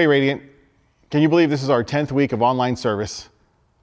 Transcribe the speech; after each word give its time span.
Hey, 0.00 0.06
Radiant, 0.06 0.40
can 1.10 1.20
you 1.20 1.28
believe 1.28 1.50
this 1.50 1.62
is 1.62 1.68
our 1.68 1.84
10th 1.84 2.10
week 2.10 2.32
of 2.32 2.40
online 2.40 2.74
service? 2.74 3.28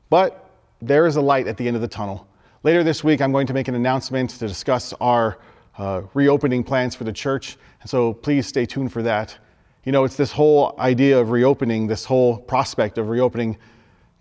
But 0.10 0.50
there 0.82 1.06
is 1.06 1.16
a 1.16 1.22
light 1.22 1.46
at 1.46 1.58
the 1.58 1.68
end 1.68 1.76
of 1.76 1.84
the 1.84 1.88
tunnel. 1.88 2.28
Later 2.64 2.84
this 2.84 3.04
week, 3.04 3.22
I'm 3.22 3.32
going 3.32 3.46
to 3.46 3.54
make 3.54 3.68
an 3.68 3.76
announcement 3.76 4.32
to 4.32 4.48
discuss 4.48 4.94
our 4.94 5.38
uh, 5.78 6.02
reopening 6.16 6.64
plans 6.64 6.96
for 6.96 7.04
the 7.04 7.14
church, 7.14 7.56
and 7.82 7.88
so 7.88 8.16
please 8.16 8.48
stay 8.48 8.66
tuned 8.66 8.92
for 8.92 9.04
that. 9.04 9.38
You 9.84 9.92
know, 9.92 10.06
it's 10.06 10.16
this 10.16 10.32
whole 10.32 10.74
idea 10.80 11.20
of 11.20 11.30
reopening, 11.30 11.86
this 11.86 12.04
whole 12.04 12.40
prospect 12.40 12.98
of 12.98 13.10
reopening 13.10 13.56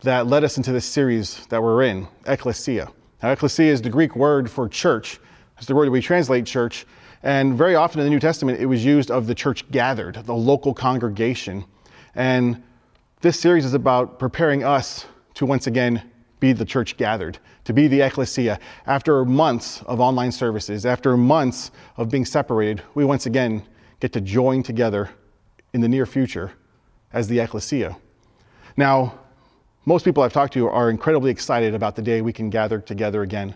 that 0.03 0.27
led 0.27 0.45
us 0.45 0.59
into 0.59 0.73
this 0.73 0.85
series 0.85 1.47
that 1.47 1.63
we're 1.63 1.83
in, 1.85 2.07
Ekklesia. 2.25 2.93
Now, 3.23 3.35
ekklesia 3.35 3.69
is 3.69 3.81
the 3.81 3.89
Greek 3.89 4.15
word 4.17 4.51
for 4.51 4.69
church. 4.69 5.19
It's 5.57 5.67
the 5.67 5.75
word 5.75 5.87
that 5.87 5.93
we 5.93 6.03
translate 6.03 6.45
church. 6.45 6.85
And 7.23 7.57
very 7.57 7.75
often 7.75 8.01
in 8.01 8.05
the 8.05 8.11
New 8.11 8.21
Testament, 8.21 8.61
it 8.61 8.67
was 8.67 8.85
used 8.85 9.11
of 9.11 9.27
the 9.27 9.35
church 9.35 9.67
gathered, 9.71 10.17
the 10.27 10.35
local 10.35 10.75
congregation. 10.75 11.65
And 12.17 12.63
this 13.21 13.39
series 13.39 13.65
is 13.65 13.75
about 13.75 14.19
preparing 14.19 14.65
us 14.65 15.07
to 15.35 15.47
once 15.47 15.67
again 15.67 16.03
be 16.41 16.53
the 16.53 16.65
church 16.65 16.97
gathered, 16.97 17.39
to 17.65 17.73
be 17.73 17.89
the 17.89 18.01
ekklesia. 18.01 18.59
After 18.87 19.25
months 19.25 19.83
of 19.83 20.01
online 20.01 20.33
services, 20.33 20.87
after 20.87 21.17
months 21.17 21.71
of 21.99 22.09
being 22.11 22.25
separated, 22.25 22.83
we 22.95 23.05
once 23.05 23.27
again 23.27 23.63
get 24.01 24.13
to 24.15 24.21
join 24.21 24.63
together 24.63 25.11
in 25.75 25.81
the 25.81 25.89
near 25.89 26.07
future 26.07 26.53
as 27.13 27.29
the 27.29 27.39
ekklesia. 27.39 27.97
Now, 28.77 29.19
most 29.85 30.05
people 30.05 30.23
I've 30.23 30.33
talked 30.33 30.55
to 30.55 30.69
are 30.69 30.91
incredibly 30.91 31.31
excited 31.31 31.75
about 31.75 31.97
the 31.97 32.03
day 32.03 32.21
we 32.23 32.33
can 32.33 32.51
gather 32.51 32.81
together 32.81 33.23
again. 33.23 33.55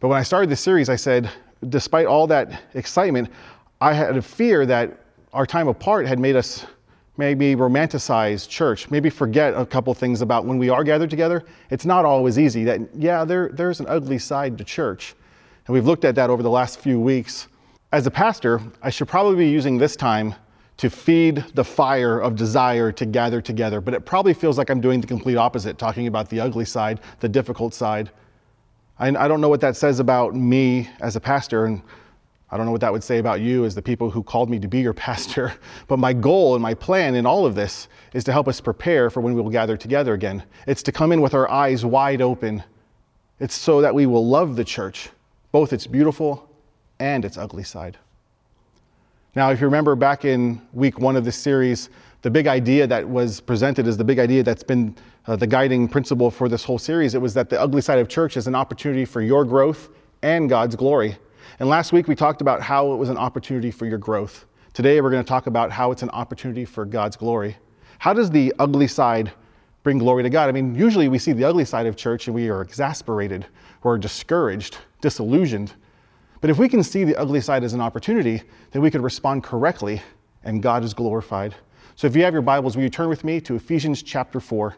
But 0.00 0.08
when 0.08 0.18
I 0.18 0.22
started 0.22 0.50
this 0.50 0.60
series, 0.60 0.88
I 0.88 0.96
said, 0.96 1.30
despite 1.68 2.06
all 2.06 2.26
that 2.26 2.62
excitement, 2.74 3.30
I 3.80 3.92
had 3.92 4.16
a 4.16 4.22
fear 4.22 4.66
that 4.66 4.98
our 5.32 5.46
time 5.46 5.68
apart 5.68 6.06
had 6.06 6.18
made 6.18 6.36
us 6.36 6.66
maybe 7.16 7.56
romanticize 7.56 8.48
church, 8.48 8.90
maybe 8.90 9.10
forget 9.10 9.54
a 9.54 9.64
couple 9.64 9.92
things 9.94 10.22
about 10.22 10.44
when 10.44 10.58
we 10.58 10.68
are 10.68 10.84
gathered 10.84 11.10
together. 11.10 11.44
It's 11.70 11.84
not 11.84 12.04
always 12.04 12.38
easy. 12.38 12.64
That, 12.64 12.80
yeah, 12.94 13.24
there, 13.24 13.50
there's 13.50 13.80
an 13.80 13.86
ugly 13.88 14.18
side 14.18 14.58
to 14.58 14.64
church. 14.64 15.14
And 15.66 15.74
we've 15.74 15.86
looked 15.86 16.04
at 16.04 16.14
that 16.14 16.30
over 16.30 16.42
the 16.42 16.50
last 16.50 16.78
few 16.78 17.00
weeks. 17.00 17.48
As 17.92 18.06
a 18.06 18.10
pastor, 18.10 18.60
I 18.82 18.90
should 18.90 19.08
probably 19.08 19.36
be 19.36 19.48
using 19.48 19.78
this 19.78 19.96
time 19.96 20.34
to 20.76 20.90
feed 20.90 21.44
the 21.54 21.64
fire 21.64 22.18
of 22.18 22.36
desire 22.36 22.92
to 22.92 23.06
gather 23.06 23.40
together. 23.40 23.80
But 23.80 23.94
it 23.94 24.04
probably 24.04 24.34
feels 24.34 24.58
like 24.58 24.68
I'm 24.70 24.80
doing 24.80 25.00
the 25.00 25.06
complete 25.06 25.36
opposite, 25.36 25.78
talking 25.78 26.06
about 26.06 26.28
the 26.28 26.40
ugly 26.40 26.66
side, 26.66 27.00
the 27.20 27.28
difficult 27.28 27.72
side. 27.72 28.10
I, 28.98 29.08
I 29.08 29.28
don't 29.28 29.40
know 29.40 29.48
what 29.48 29.60
that 29.62 29.76
says 29.76 30.00
about 30.00 30.34
me 30.34 30.88
as 31.00 31.16
a 31.16 31.20
pastor, 31.20 31.64
and 31.64 31.82
I 32.50 32.56
don't 32.56 32.64
know 32.64 32.72
what 32.72 32.80
that 32.82 32.92
would 32.92 33.02
say 33.02 33.18
about 33.18 33.40
you 33.40 33.64
as 33.64 33.74
the 33.74 33.82
people 33.82 34.08
who 34.08 34.22
called 34.22 34.48
me 34.48 34.58
to 34.60 34.68
be 34.68 34.80
your 34.80 34.92
pastor. 35.06 35.52
But 35.88 35.98
my 35.98 36.12
goal 36.12 36.54
and 36.54 36.62
my 36.62 36.74
plan 36.74 37.14
in 37.14 37.26
all 37.26 37.44
of 37.44 37.54
this 37.54 37.88
is 38.14 38.24
to 38.24 38.32
help 38.32 38.48
us 38.48 38.60
prepare 38.60 39.10
for 39.10 39.20
when 39.20 39.34
we 39.34 39.42
will 39.42 39.50
gather 39.50 39.76
together 39.76 40.14
again. 40.14 40.42
It's 40.66 40.82
to 40.84 40.92
come 40.92 41.12
in 41.12 41.20
with 41.20 41.34
our 41.34 41.50
eyes 41.50 41.84
wide 41.84 42.22
open. 42.22 42.62
It's 43.40 43.54
so 43.54 43.80
that 43.80 43.94
we 43.94 44.06
will 44.06 44.26
love 44.26 44.56
the 44.56 44.64
church, 44.64 45.10
both 45.52 45.72
its 45.72 45.86
beautiful 45.86 46.48
and 46.98 47.24
its 47.24 47.36
ugly 47.36 47.64
side. 47.64 47.98
Now, 49.34 49.50
if 49.50 49.60
you 49.60 49.66
remember 49.66 49.94
back 49.94 50.24
in 50.24 50.62
week 50.72 50.98
one 50.98 51.14
of 51.14 51.24
this 51.24 51.36
series, 51.36 51.90
the 52.22 52.30
big 52.30 52.46
idea 52.46 52.86
that 52.86 53.06
was 53.06 53.38
presented 53.40 53.86
is 53.86 53.98
the 53.98 54.04
big 54.04 54.18
idea 54.18 54.42
that's 54.42 54.62
been 54.62 54.96
uh, 55.26 55.36
the 55.36 55.46
guiding 55.46 55.88
principle 55.88 56.30
for 56.30 56.48
this 56.48 56.64
whole 56.64 56.78
series. 56.78 57.14
It 57.14 57.20
was 57.20 57.34
that 57.34 57.50
the 57.50 57.60
ugly 57.60 57.82
side 57.82 57.98
of 57.98 58.08
church 58.08 58.38
is 58.38 58.46
an 58.46 58.54
opportunity 58.54 59.04
for 59.04 59.20
your 59.20 59.44
growth 59.44 59.90
and 60.22 60.48
God's 60.48 60.74
glory. 60.74 61.16
And 61.58 61.68
last 61.68 61.92
week 61.92 62.08
we 62.08 62.14
talked 62.14 62.40
about 62.40 62.60
how 62.62 62.92
it 62.92 62.96
was 62.96 63.08
an 63.08 63.16
opportunity 63.16 63.70
for 63.70 63.86
your 63.86 63.98
growth. 63.98 64.46
Today 64.72 65.00
we're 65.00 65.10
going 65.10 65.24
to 65.24 65.28
talk 65.28 65.46
about 65.46 65.70
how 65.70 65.90
it's 65.90 66.02
an 66.02 66.10
opportunity 66.10 66.64
for 66.64 66.84
God's 66.84 67.16
glory. 67.16 67.56
How 67.98 68.12
does 68.12 68.30
the 68.30 68.52
ugly 68.58 68.86
side 68.86 69.32
bring 69.82 69.98
glory 69.98 70.22
to 70.22 70.30
God? 70.30 70.48
I 70.48 70.52
mean, 70.52 70.74
usually 70.74 71.08
we 71.08 71.18
see 71.18 71.32
the 71.32 71.44
ugly 71.44 71.64
side 71.64 71.86
of 71.86 71.96
church 71.96 72.26
and 72.26 72.34
we 72.34 72.48
are 72.48 72.62
exasperated, 72.62 73.46
we're 73.82 73.98
discouraged, 73.98 74.78
disillusioned. 75.00 75.72
But 76.40 76.50
if 76.50 76.58
we 76.58 76.68
can 76.68 76.82
see 76.82 77.04
the 77.04 77.16
ugly 77.16 77.40
side 77.40 77.64
as 77.64 77.72
an 77.72 77.80
opportunity, 77.80 78.42
then 78.72 78.82
we 78.82 78.90
could 78.90 79.02
respond 79.02 79.42
correctly 79.42 80.02
and 80.44 80.62
God 80.62 80.84
is 80.84 80.94
glorified. 80.94 81.54
So 81.94 82.06
if 82.06 82.14
you 82.14 82.22
have 82.24 82.34
your 82.34 82.42
Bibles, 82.42 82.76
will 82.76 82.82
you 82.82 82.90
turn 82.90 83.08
with 83.08 83.24
me 83.24 83.40
to 83.40 83.54
Ephesians 83.54 84.02
chapter 84.02 84.40
4? 84.40 84.76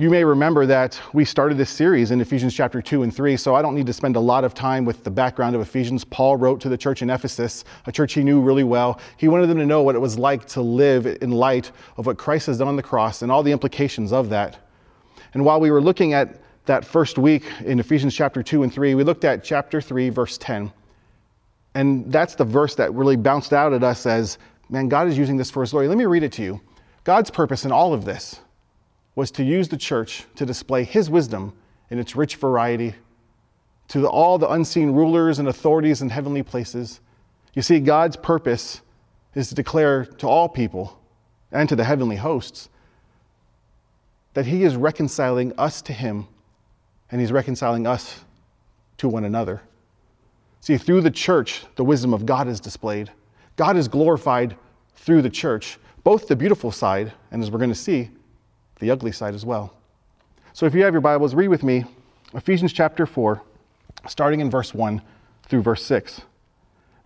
You 0.00 0.08
may 0.08 0.24
remember 0.24 0.64
that 0.64 0.98
we 1.12 1.26
started 1.26 1.58
this 1.58 1.68
series 1.68 2.10
in 2.10 2.22
Ephesians 2.22 2.54
chapter 2.54 2.80
2 2.80 3.02
and 3.02 3.14
3, 3.14 3.36
so 3.36 3.54
I 3.54 3.60
don't 3.60 3.74
need 3.74 3.84
to 3.84 3.92
spend 3.92 4.16
a 4.16 4.20
lot 4.20 4.44
of 4.44 4.54
time 4.54 4.86
with 4.86 5.04
the 5.04 5.10
background 5.10 5.54
of 5.54 5.60
Ephesians. 5.60 6.04
Paul 6.06 6.38
wrote 6.38 6.58
to 6.62 6.70
the 6.70 6.78
church 6.78 7.02
in 7.02 7.10
Ephesus, 7.10 7.64
a 7.84 7.92
church 7.92 8.14
he 8.14 8.24
knew 8.24 8.40
really 8.40 8.64
well. 8.64 8.98
He 9.18 9.28
wanted 9.28 9.48
them 9.48 9.58
to 9.58 9.66
know 9.66 9.82
what 9.82 9.94
it 9.94 9.98
was 9.98 10.18
like 10.18 10.46
to 10.46 10.62
live 10.62 11.04
in 11.04 11.32
light 11.32 11.70
of 11.98 12.06
what 12.06 12.16
Christ 12.16 12.46
has 12.46 12.56
done 12.56 12.68
on 12.68 12.76
the 12.76 12.82
cross 12.82 13.20
and 13.20 13.30
all 13.30 13.42
the 13.42 13.52
implications 13.52 14.10
of 14.10 14.30
that. 14.30 14.56
And 15.34 15.44
while 15.44 15.60
we 15.60 15.70
were 15.70 15.82
looking 15.82 16.14
at 16.14 16.40
that 16.64 16.82
first 16.82 17.18
week 17.18 17.44
in 17.66 17.78
Ephesians 17.78 18.14
chapter 18.14 18.42
2 18.42 18.62
and 18.62 18.72
3, 18.72 18.94
we 18.94 19.04
looked 19.04 19.26
at 19.26 19.44
chapter 19.44 19.82
3, 19.82 20.08
verse 20.08 20.38
10. 20.38 20.72
And 21.74 22.10
that's 22.10 22.36
the 22.36 22.44
verse 22.46 22.74
that 22.76 22.90
really 22.94 23.16
bounced 23.16 23.52
out 23.52 23.74
at 23.74 23.84
us 23.84 24.06
as, 24.06 24.38
man, 24.70 24.88
God 24.88 25.08
is 25.08 25.18
using 25.18 25.36
this 25.36 25.50
for 25.50 25.60
his 25.60 25.72
glory. 25.72 25.88
Let 25.88 25.98
me 25.98 26.06
read 26.06 26.22
it 26.22 26.32
to 26.32 26.42
you. 26.42 26.58
God's 27.04 27.30
purpose 27.30 27.66
in 27.66 27.70
all 27.70 27.92
of 27.92 28.06
this 28.06 28.40
was 29.14 29.30
to 29.32 29.44
use 29.44 29.68
the 29.68 29.76
church 29.76 30.24
to 30.36 30.46
display 30.46 30.84
his 30.84 31.10
wisdom 31.10 31.52
in 31.90 31.98
its 31.98 32.14
rich 32.16 32.36
variety 32.36 32.94
to 33.88 34.06
all 34.08 34.38
the 34.38 34.48
unseen 34.48 34.92
rulers 34.92 35.38
and 35.38 35.48
authorities 35.48 36.00
in 36.00 36.08
heavenly 36.08 36.42
places. 36.42 37.00
You 37.54 37.62
see, 37.62 37.80
God's 37.80 38.16
purpose 38.16 38.82
is 39.34 39.48
to 39.48 39.54
declare 39.54 40.04
to 40.04 40.28
all 40.28 40.48
people 40.48 40.98
and 41.50 41.68
to 41.68 41.74
the 41.74 41.84
heavenly 41.84 42.16
hosts 42.16 42.68
that 44.34 44.46
he 44.46 44.62
is 44.62 44.76
reconciling 44.76 45.52
us 45.58 45.82
to 45.82 45.92
him 45.92 46.26
and 47.10 47.20
he's 47.20 47.32
reconciling 47.32 47.86
us 47.86 48.24
to 48.98 49.08
one 49.08 49.24
another. 49.24 49.60
See, 50.60 50.76
through 50.76 51.00
the 51.00 51.10
church, 51.10 51.64
the 51.74 51.84
wisdom 51.84 52.14
of 52.14 52.26
God 52.26 52.46
is 52.46 52.60
displayed. 52.60 53.10
God 53.56 53.76
is 53.76 53.88
glorified 53.88 54.56
through 54.94 55.22
the 55.22 55.30
church, 55.30 55.78
both 56.04 56.28
the 56.28 56.36
beautiful 56.36 56.70
side, 56.70 57.12
and 57.32 57.42
as 57.42 57.50
we're 57.50 57.58
going 57.58 57.70
to 57.70 57.74
see, 57.74 58.10
the 58.80 58.90
ugly 58.90 59.12
side 59.12 59.34
as 59.34 59.46
well. 59.46 59.72
So 60.52 60.66
if 60.66 60.74
you 60.74 60.82
have 60.82 60.92
your 60.92 61.00
Bibles, 61.00 61.34
read 61.34 61.48
with 61.48 61.62
me 61.62 61.84
Ephesians 62.34 62.72
chapter 62.72 63.06
4, 63.06 63.40
starting 64.08 64.40
in 64.40 64.50
verse 64.50 64.74
1 64.74 65.00
through 65.46 65.62
verse 65.62 65.84
6. 65.84 66.22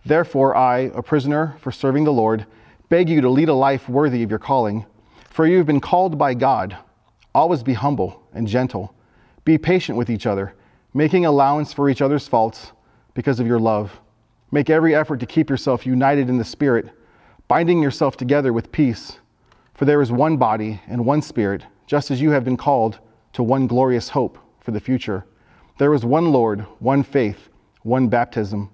Therefore, 0.05 0.55
I, 0.55 0.91
a 0.93 1.01
prisoner 1.01 1.55
for 1.61 1.71
serving 1.71 2.03
the 2.03 2.13
Lord, 2.13 2.45
beg 2.89 3.09
you 3.09 3.21
to 3.21 3.29
lead 3.29 3.49
a 3.49 3.53
life 3.53 3.87
worthy 3.87 4.23
of 4.23 4.29
your 4.29 4.39
calling, 4.39 4.85
for 5.29 5.45
you 5.45 5.57
have 5.57 5.67
been 5.67 5.79
called 5.79 6.17
by 6.17 6.33
God. 6.33 6.77
Always 7.33 7.63
be 7.63 7.73
humble 7.73 8.23
and 8.33 8.47
gentle 8.47 8.95
be 9.45 9.59
patient 9.59 9.97
with 9.97 10.09
each 10.09 10.25
other, 10.25 10.55
making 10.93 11.25
allowance 11.25 11.71
for 11.71 11.87
each 11.87 12.01
other's 12.01 12.27
faults 12.27 12.71
because 13.13 13.39
of 13.39 13.47
your 13.47 13.59
love. 13.59 14.01
Make 14.51 14.69
every 14.69 14.95
effort 14.95 15.19
to 15.19 15.25
keep 15.25 15.49
yourself 15.49 15.85
united 15.85 16.29
in 16.29 16.39
the 16.39 16.43
Spirit, 16.43 16.89
binding 17.47 17.81
yourself 17.81 18.17
together 18.17 18.51
with 18.51 18.71
peace. 18.71 19.19
For 19.75 19.85
there 19.85 20.01
is 20.01 20.11
one 20.11 20.37
body 20.37 20.81
and 20.87 21.05
one 21.05 21.21
Spirit, 21.21 21.63
just 21.85 22.09
as 22.09 22.21
you 22.21 22.31
have 22.31 22.43
been 22.43 22.57
called 22.57 22.99
to 23.33 23.43
one 23.43 23.67
glorious 23.67 24.09
hope 24.09 24.39
for 24.61 24.71
the 24.71 24.79
future. 24.79 25.25
There 25.77 25.93
is 25.93 26.05
one 26.05 26.31
Lord, 26.31 26.61
one 26.79 27.03
faith, 27.03 27.49
one 27.83 28.07
baptism, 28.07 28.71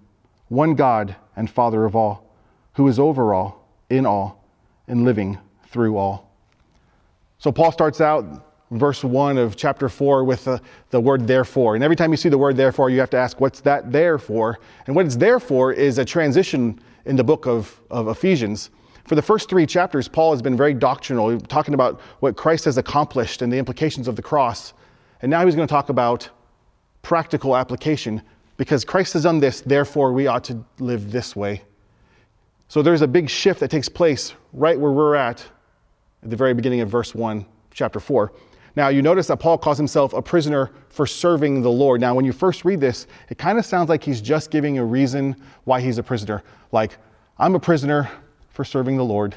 one 0.47 0.75
God 0.75 1.15
and 1.35 1.49
Father 1.49 1.85
of 1.85 1.95
all, 1.95 2.35
who 2.73 2.87
is 2.87 2.99
over 2.99 3.33
all, 3.33 3.67
in 3.89 4.05
all, 4.05 4.47
and 4.87 5.03
living 5.03 5.39
through 5.67 5.97
all. 5.97 6.31
So 7.39 7.51
Paul 7.51 7.71
starts 7.71 7.99
out 7.99 8.47
verse 8.69 9.03
1 9.03 9.37
of 9.37 9.55
chapter 9.55 9.89
4 9.89 10.23
with 10.23 10.45
the, 10.45 10.61
the 10.91 10.99
word 10.99 11.25
therefore. 11.27 11.75
And 11.75 11.83
every 11.83 11.95
time 11.95 12.11
you 12.11 12.17
see 12.17 12.29
the 12.29 12.37
word 12.37 12.55
therefore, 12.55 12.89
you 12.89 12.99
have 12.99 13.09
to 13.09 13.17
ask, 13.17 13.41
what's 13.41 13.61
that 13.61 13.91
there 13.91 14.17
for? 14.17 14.59
And 14.85 14.95
what 14.95 15.05
it's 15.05 15.15
there 15.15 15.39
for 15.39 15.73
is 15.73 15.97
a 15.97 16.05
transition 16.05 16.79
in 17.05 17.15
the 17.15 17.23
book 17.23 17.47
of, 17.47 17.79
of 17.89 18.07
Ephesians. 18.07 18.69
For 19.05 19.15
the 19.15 19.21
first 19.21 19.49
three 19.49 19.65
chapters, 19.65 20.07
Paul 20.07 20.31
has 20.31 20.41
been 20.41 20.55
very 20.55 20.73
doctrinal, 20.73 21.39
talking 21.39 21.73
about 21.73 21.99
what 22.19 22.35
Christ 22.35 22.65
has 22.65 22.77
accomplished 22.77 23.41
and 23.41 23.51
the 23.51 23.57
implications 23.57 24.07
of 24.07 24.15
the 24.15 24.21
cross. 24.21 24.73
And 25.21 25.29
now 25.29 25.45
he's 25.45 25.55
going 25.55 25.67
to 25.67 25.71
talk 25.71 25.89
about 25.89 26.29
practical 27.01 27.55
application 27.55 28.21
because 28.57 28.85
Christ 28.85 29.13
has 29.13 29.23
done 29.23 29.39
this, 29.39 29.61
therefore 29.61 30.13
we 30.13 30.27
ought 30.27 30.43
to 30.45 30.63
live 30.79 31.11
this 31.11 31.35
way. 31.35 31.63
So 32.67 32.81
there's 32.81 33.01
a 33.01 33.07
big 33.07 33.29
shift 33.29 33.59
that 33.59 33.71
takes 33.71 33.89
place 33.89 34.33
right 34.53 34.79
where 34.79 34.91
we're 34.91 35.15
at 35.15 35.43
at 36.23 36.29
the 36.29 36.35
very 36.35 36.53
beginning 36.53 36.81
of 36.81 36.89
verse 36.89 37.15
1, 37.15 37.45
chapter 37.73 37.99
4. 37.99 38.31
Now, 38.75 38.87
you 38.87 39.01
notice 39.01 39.27
that 39.27 39.37
Paul 39.37 39.57
calls 39.57 39.77
himself 39.77 40.13
a 40.13 40.21
prisoner 40.21 40.71
for 40.89 41.05
serving 41.05 41.61
the 41.61 41.71
Lord. 41.71 41.99
Now, 41.99 42.15
when 42.15 42.23
you 42.23 42.31
first 42.31 42.63
read 42.63 42.79
this, 42.79 43.07
it 43.29 43.37
kind 43.37 43.57
of 43.57 43.65
sounds 43.65 43.89
like 43.89 44.03
he's 44.03 44.21
just 44.21 44.51
giving 44.51 44.77
a 44.77 44.85
reason 44.85 45.35
why 45.65 45.81
he's 45.81 45.97
a 45.97 46.03
prisoner. 46.03 46.43
Like, 46.71 46.97
I'm 47.37 47.55
a 47.55 47.59
prisoner 47.59 48.09
for 48.51 48.63
serving 48.63 48.97
the 48.97 49.05
Lord. 49.05 49.35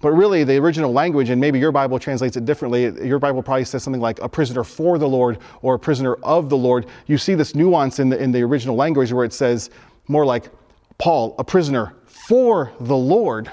But 0.00 0.10
really, 0.10 0.44
the 0.44 0.56
original 0.56 0.92
language, 0.92 1.30
and 1.30 1.40
maybe 1.40 1.58
your 1.58 1.72
Bible 1.72 1.98
translates 1.98 2.36
it 2.36 2.44
differently, 2.44 3.06
your 3.06 3.18
Bible 3.18 3.42
probably 3.42 3.64
says 3.64 3.82
something 3.82 4.00
like 4.00 4.20
a 4.20 4.28
prisoner 4.28 4.62
for 4.62 4.98
the 4.98 5.08
Lord 5.08 5.38
or 5.62 5.74
a 5.74 5.78
prisoner 5.78 6.14
of 6.16 6.50
the 6.50 6.56
Lord. 6.56 6.86
You 7.06 7.16
see 7.16 7.34
this 7.34 7.54
nuance 7.54 7.98
in 7.98 8.10
the, 8.10 8.22
in 8.22 8.30
the 8.30 8.42
original 8.42 8.76
language 8.76 9.12
where 9.12 9.24
it 9.24 9.32
says 9.32 9.70
more 10.08 10.26
like 10.26 10.50
Paul, 10.98 11.34
a 11.38 11.44
prisoner 11.44 11.94
for 12.04 12.72
the 12.80 12.96
Lord. 12.96 13.50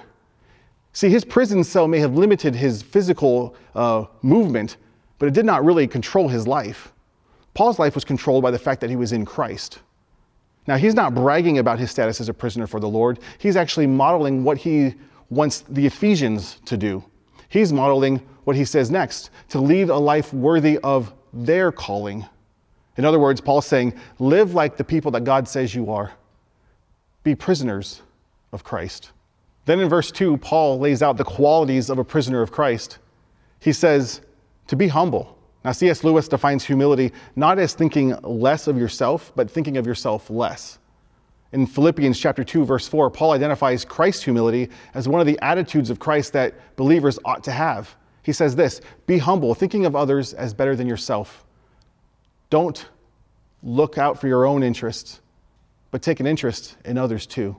See, 0.92 1.10
his 1.10 1.24
prison 1.26 1.64
cell 1.64 1.88
may 1.88 2.00
have 2.00 2.16
limited 2.16 2.56
his 2.56 2.84
physical 2.84 3.56
uh, 3.74 4.06
movement, 4.22 4.78
but 5.20 5.28
it 5.28 5.34
did 5.34 5.46
not 5.46 5.64
really 5.64 5.88
control 5.88 6.28
his 6.28 6.46
life. 6.46 6.92
Paul's 7.54 7.80
life 7.80 7.96
was 7.96 8.04
controlled 8.04 8.44
by 8.44 8.52
the 8.52 8.60
fact 8.60 8.82
that 8.82 8.90
he 8.90 8.96
was 8.96 9.12
in 9.12 9.26
Christ. 9.26 9.80
Now, 10.65 10.77
he's 10.77 10.94
not 10.94 11.13
bragging 11.13 11.57
about 11.57 11.80
his 11.80 11.92
status 11.92 12.21
as 12.21 12.30
a 12.30 12.33
prisoner 12.33 12.68
for 12.68 12.80
the 12.80 12.88
Lord. 12.88 13.19
He's 13.38 13.56
actually 13.56 13.88
modeling 13.88 14.44
what 14.44 14.57
he 14.57 14.95
wants 15.30 15.62
the 15.62 15.86
Ephesians 15.86 16.60
to 16.65 16.77
do. 16.77 17.04
He's 17.50 17.74
modeling 17.74 18.21
what 18.45 18.56
he 18.56 18.65
says 18.65 18.89
next 18.89 19.30
to 19.50 19.60
lead 19.60 19.89
a 19.89 19.98
life 19.98 20.33
worthy 20.33 20.77
of 20.80 21.13
their 21.33 21.71
calling. 21.71 22.25
In 22.98 23.06
other 23.06 23.19
words, 23.19 23.42
Paul's 23.42 23.65
saying, 23.65 23.94
live 24.19 24.54
like 24.54 24.77
the 24.77 24.83
people 24.83 25.12
that 25.12 25.24
God 25.24 25.48
says 25.48 25.74
you 25.74 25.92
are, 25.92 26.13
be 27.24 27.36
prisoners 27.36 28.01
of 28.51 28.63
Christ. 28.63 29.12
Then 29.66 29.80
in 29.80 29.89
verse 29.89 30.12
2, 30.12 30.38
Paul 30.38 30.80
lays 30.80 31.01
out 31.01 31.18
the 31.18 31.24
qualities 31.24 31.89
of 31.89 31.98
a 31.98 32.04
prisoner 32.04 32.42
of 32.42 32.51
Christ. 32.51 33.00
He 33.59 33.74
says, 33.74 34.21
to 34.68 34.75
be 34.75 34.88
humble. 34.88 35.32
Now, 35.63 35.71
C.S. 35.71 36.04
Lewis 36.04 36.27
defines 36.27 36.65
humility 36.65 37.13
not 37.36 37.57
as 37.57 37.74
thinking 37.74 38.15
less 38.21 38.68
of 38.68 38.77
yourself, 38.77 39.31
but 39.36 39.50
thinking 39.50 39.77
of 39.77 39.88
yourself 39.88 40.30
less. 40.30 40.80
In 41.54 41.68
Philippians 41.68 42.19
chapter 42.19 42.44
2 42.44 42.65
verse 42.65 42.88
4, 42.88 43.12
Paul 43.12 43.31
identifies 43.31 43.86
Christ's 43.86 44.24
humility 44.24 44.69
as 44.95 45.07
one 45.07 45.21
of 45.21 45.27
the 45.27 45.39
attitudes 45.42 45.89
of 45.89 46.00
Christ 46.00 46.33
that 46.33 46.56
believers 46.75 47.19
ought 47.24 47.44
to 47.44 47.51
have. 47.51 47.95
He 48.24 48.33
says 48.33 48.56
this, 48.56 48.81
"Be 49.06 49.19
humble, 49.19 49.54
thinking 49.54 49.86
of 49.86 49.95
others 49.95 50.33
as 50.33 50.54
better 50.54 50.75
than 50.75 50.88
yourself. 50.88 51.45
Don't 52.50 52.89
look 53.62 53.98
out 53.98 54.19
for 54.19 54.27
your 54.27 54.45
own 54.45 54.63
interests, 54.63 55.21
but 55.92 56.01
take 56.01 56.19
an 56.19 56.25
interest 56.25 56.75
in 56.86 56.98
others 56.98 57.27
too." 57.27 57.56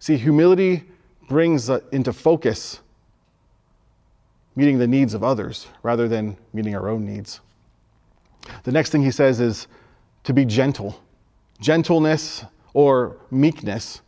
See, 0.00 0.16
humility 0.16 0.84
brings 1.28 1.70
uh, 1.70 1.80
into 1.92 2.12
focus 2.12 2.80
meeting 4.56 4.78
the 4.78 4.86
needs 4.86 5.14
of 5.14 5.24
others 5.24 5.66
rather 5.82 6.08
than 6.08 6.36
meeting 6.52 6.74
our 6.74 6.88
own 6.88 7.04
needs. 7.04 7.40
The 8.64 8.72
next 8.72 8.90
thing 8.90 9.02
he 9.02 9.10
says 9.10 9.40
is 9.40 9.68
to 10.24 10.32
be 10.32 10.44
gentle. 10.44 11.00
Gentleness 11.60 12.44
or 12.74 13.16
meekness. 13.30 14.02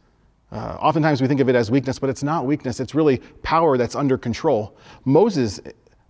Uh, 0.50 0.76
oftentimes 0.80 1.20
we 1.20 1.28
think 1.28 1.40
of 1.40 1.48
it 1.48 1.54
as 1.54 1.70
weakness, 1.70 1.98
but 1.98 2.10
it's 2.10 2.22
not 2.22 2.46
weakness. 2.46 2.80
It's 2.80 2.94
really 2.94 3.18
power 3.42 3.76
that's 3.76 3.94
under 3.94 4.18
control. 4.18 4.76
Moses 5.04 5.60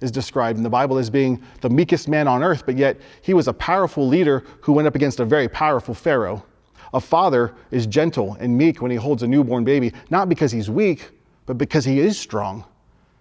is 0.01 0.11
described 0.11 0.59
in 0.59 0.63
the 0.63 0.71
Bible 0.71 0.99
as 0.99 1.09
being 1.09 1.43
the 1.61 1.71
meekest 1.71 2.09
man 2.09 2.29
on 2.29 2.43
earth, 2.43 2.65
but 2.67 2.77
yet 2.77 2.99
he 3.23 3.35
was 3.35 3.49
a 3.49 3.53
powerful 3.53 4.07
leader 4.07 4.45
who 4.61 4.73
went 4.73 4.87
up 4.87 4.95
against 4.95 5.21
a 5.21 5.25
very 5.25 5.49
powerful 5.49 5.95
Pharaoh. 5.95 6.45
A 6.93 7.01
father 7.01 7.55
is 7.71 7.87
gentle 7.87 8.37
and 8.39 8.57
meek 8.57 8.83
when 8.83 8.91
he 8.91 8.97
holds 8.97 9.23
a 9.23 9.27
newborn 9.27 9.65
baby, 9.65 9.93
not 10.11 10.29
because 10.29 10.53
he's 10.53 10.71
weak, 10.71 11.11
but 11.47 11.59
because 11.59 11.85
he 11.85 11.99
is 12.01 12.19
strong. 12.19 12.65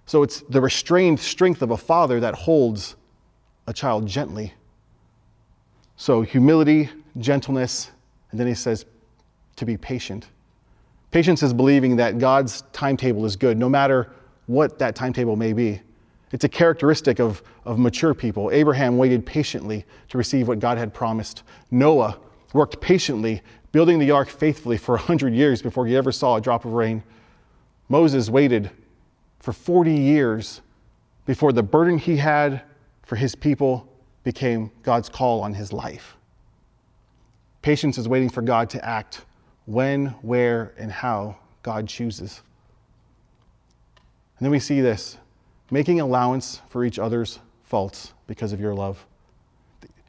So 0.05 0.23
it's 0.23 0.41
the 0.41 0.61
restrained 0.61 1.19
strength 1.19 1.61
of 1.61 1.71
a 1.71 1.77
father 1.77 2.19
that 2.19 2.35
holds 2.35 2.95
a 3.67 3.73
child 3.73 4.05
gently. 4.05 4.53
So 5.95 6.21
humility, 6.21 6.89
gentleness, 7.19 7.91
and 8.31 8.39
then 8.39 8.47
he 8.47 8.53
says 8.53 8.85
to 9.55 9.65
be 9.65 9.77
patient. 9.77 10.27
Patience 11.11 11.43
is 11.43 11.53
believing 11.53 11.95
that 11.97 12.17
God's 12.17 12.63
timetable 12.73 13.25
is 13.25 13.35
good, 13.35 13.57
no 13.57 13.69
matter 13.69 14.11
what 14.47 14.79
that 14.79 14.95
timetable 14.95 15.35
may 15.35 15.53
be. 15.53 15.79
It's 16.31 16.43
a 16.43 16.49
characteristic 16.49 17.19
of, 17.19 17.43
of 17.63 17.77
mature 17.77 18.15
people. 18.15 18.49
Abraham 18.51 18.97
waited 18.97 19.23
patiently 19.23 19.85
to 20.09 20.17
receive 20.17 20.47
what 20.47 20.59
God 20.59 20.79
had 20.79 20.91
promised. 20.91 21.43
Noah 21.69 22.17
worked 22.53 22.81
patiently, 22.81 23.41
building 23.71 23.99
the 23.99 24.09
ark 24.09 24.29
faithfully 24.29 24.77
for 24.77 24.95
100 24.95 25.33
years 25.33 25.61
before 25.61 25.85
he 25.85 25.95
ever 25.95 26.11
saw 26.11 26.37
a 26.37 26.41
drop 26.41 26.65
of 26.65 26.73
rain. 26.73 27.03
Moses 27.87 28.29
waited 28.31 28.71
for 29.43 29.51
40 29.51 29.93
years 29.93 30.61
before 31.25 31.51
the 31.51 31.61
burden 31.61 31.97
he 31.97 32.15
had 32.15 32.61
for 33.01 33.17
his 33.17 33.35
people 33.35 33.85
became 34.23 34.71
God's 34.83 35.09
call 35.09 35.41
on 35.41 35.53
his 35.53 35.73
life. 35.73 36.15
Patience 37.61 37.97
is 37.97 38.07
waiting 38.07 38.29
for 38.29 38.41
God 38.41 38.69
to 38.69 38.85
act 38.85 39.25
when, 39.65 40.07
where, 40.21 40.73
and 40.77 40.89
how 40.89 41.35
God 41.61 41.89
chooses. 41.89 42.41
And 44.39 44.45
then 44.45 44.51
we 44.51 44.59
see 44.59 44.79
this 44.79 45.17
making 45.69 45.99
allowance 45.99 46.61
for 46.69 46.85
each 46.85 46.97
other's 46.97 47.39
faults 47.63 48.13
because 48.27 48.53
of 48.53 48.61
your 48.61 48.73
love. 48.73 49.05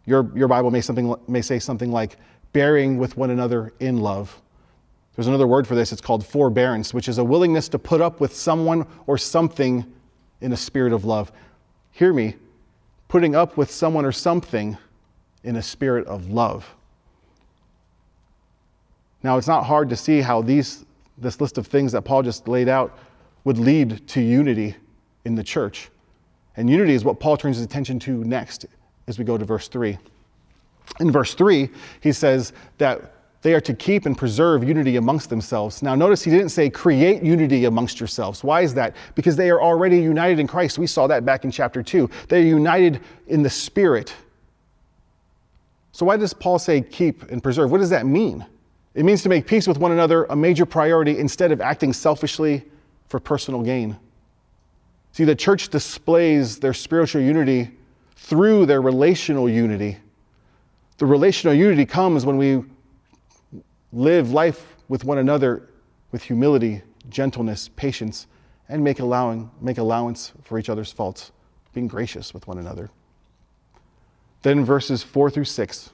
Your, 0.07 0.31
your 0.37 0.47
Bible 0.47 0.71
may, 0.71 0.81
something, 0.81 1.13
may 1.27 1.43
say 1.43 1.59
something 1.59 1.91
like 1.91 2.19
bearing 2.53 2.99
with 2.99 3.17
one 3.17 3.31
another 3.31 3.73
in 3.81 3.99
love. 3.99 4.41
There's 5.17 5.29
another 5.29 5.47
word 5.47 5.67
for 5.67 5.75
this, 5.75 5.93
it's 5.93 6.01
called 6.01 6.27
forbearance, 6.27 6.93
which 6.93 7.09
is 7.09 7.19
a 7.19 7.25
willingness 7.25 7.69
to 7.71 7.79
put 7.79 8.01
up 8.01 8.21
with 8.21 8.35
someone 8.35 8.87
or 9.07 9.17
something 9.17 9.85
in 10.41 10.53
a 10.53 10.57
spirit 10.57 10.93
of 10.93 11.05
love. 11.05 11.31
Hear 11.93 12.13
me, 12.13 12.35
putting 13.07 13.37
up 13.37 13.57
with 13.57 13.71
someone 13.71 14.05
or 14.05 14.13
something 14.13 14.77
in 15.45 15.57
a 15.57 15.63
spirit 15.63 16.07
of 16.07 16.31
love. 16.31 16.69
Now, 19.23 19.39
it's 19.39 19.47
not 19.47 19.65
hard 19.65 19.89
to 19.91 19.97
see 19.97 20.21
how 20.21 20.43
these, 20.43 20.85
this 21.17 21.41
list 21.41 21.59
of 21.59 21.67
things 21.67 21.93
that 21.93 22.03
Paul 22.03 22.23
just 22.23 22.49
laid 22.49 22.69
out 22.69 22.99
would 23.45 23.59
lead 23.59 24.07
to 24.09 24.21
unity 24.21 24.75
in 25.25 25.35
the 25.35 25.45
church. 25.45 25.91
And 26.57 26.69
unity 26.69 26.95
is 26.95 27.05
what 27.05 27.21
Paul 27.21 27.37
turns 27.37 27.57
his 27.57 27.65
attention 27.65 27.99
to 28.01 28.25
next 28.25 28.67
as 29.07 29.19
we 29.19 29.25
go 29.25 29.39
to 29.39 29.45
verse 29.45 29.69
3. 29.69 29.97
In 31.01 31.11
verse 31.11 31.35
3, 31.35 31.69
he 32.01 32.13
says 32.13 32.53
that 32.79 33.14
they 33.45 33.53
are 33.53 33.61
to 33.61 33.75
keep 33.75 34.07
and 34.07 34.17
preserve 34.17 34.65
unity 34.65 34.97
amongst 34.97 35.29
themselves. 35.29 35.83
Now, 35.83 35.95
notice 35.95 36.25
he 36.25 36.31
didn't 36.31 36.49
say 36.49 36.71
create 36.71 37.23
unity 37.23 37.67
amongst 37.67 38.01
yourselves. 38.01 38.43
Why 38.43 38.63
is 38.63 38.73
that? 38.73 38.97
Because 39.15 39.37
they 39.37 39.51
are 39.51 39.61
already 39.61 39.99
united 39.99 40.39
in 40.39 40.47
Christ. 40.47 40.79
We 40.79 40.87
saw 40.87 41.07
that 41.09 41.27
back 41.27 41.45
in 41.45 41.51
chapter 41.51 41.83
2. 41.83 42.09
They 42.31 42.41
are 42.41 42.47
united 42.47 43.03
in 43.27 43.43
the 43.43 43.51
Spirit. 43.51 44.15
So, 45.93 46.07
why 46.07 46.17
does 46.17 46.33
Paul 46.33 46.59
say 46.59 46.81
keep 46.81 47.31
and 47.31 47.43
preserve? 47.43 47.71
What 47.71 47.81
does 47.81 47.91
that 47.91 48.07
mean? 48.07 48.47
It 48.95 49.05
means 49.05 49.23
to 49.25 49.29
make 49.29 49.47
peace 49.47 49.69
with 49.69 49.77
one 49.77 49.93
another 49.93 50.25
a 50.31 50.37
major 50.37 50.65
priority 50.65 51.19
instead 51.19 51.53
of 51.53 51.61
acting 51.61 51.93
selfishly 51.93 52.65
for 53.09 53.21
personal 53.21 53.61
gain. 53.61 53.95
See, 55.13 55.25
the 55.25 55.37
church 55.37 55.69
displays 55.69 56.59
their 56.59 56.73
spiritual 56.73 57.21
unity 57.21 57.73
through 58.17 58.65
their 58.65 58.81
relational 58.81 59.51
unity. 59.51 59.99
The 60.97 61.05
relational 61.05 61.55
unity 61.55 61.85
comes 61.85 62.25
when 62.25 62.39
we 62.39 62.65
live 63.95 64.33
life 64.33 64.77
with 64.89 65.05
one 65.05 65.19
another 65.19 65.69
with 66.13 66.23
humility, 66.23 66.83
gentleness, 67.09 67.71
patience, 67.77 68.27
and 68.69 68.83
make, 68.83 68.99
allowing, 68.99 69.51
make 69.61 69.79
allowance 69.79 70.33
for 70.43 70.59
each 70.59 70.69
other's 70.69 70.93
faults, 70.93 71.33
being 71.73 71.87
gracious 71.87 72.35
with 72.35 72.47
one 72.47 72.59
another. 72.59 72.91
Then 74.43 74.65
verses 74.65 75.03
4 75.03 75.31
through 75.31 75.45
6 75.45 75.91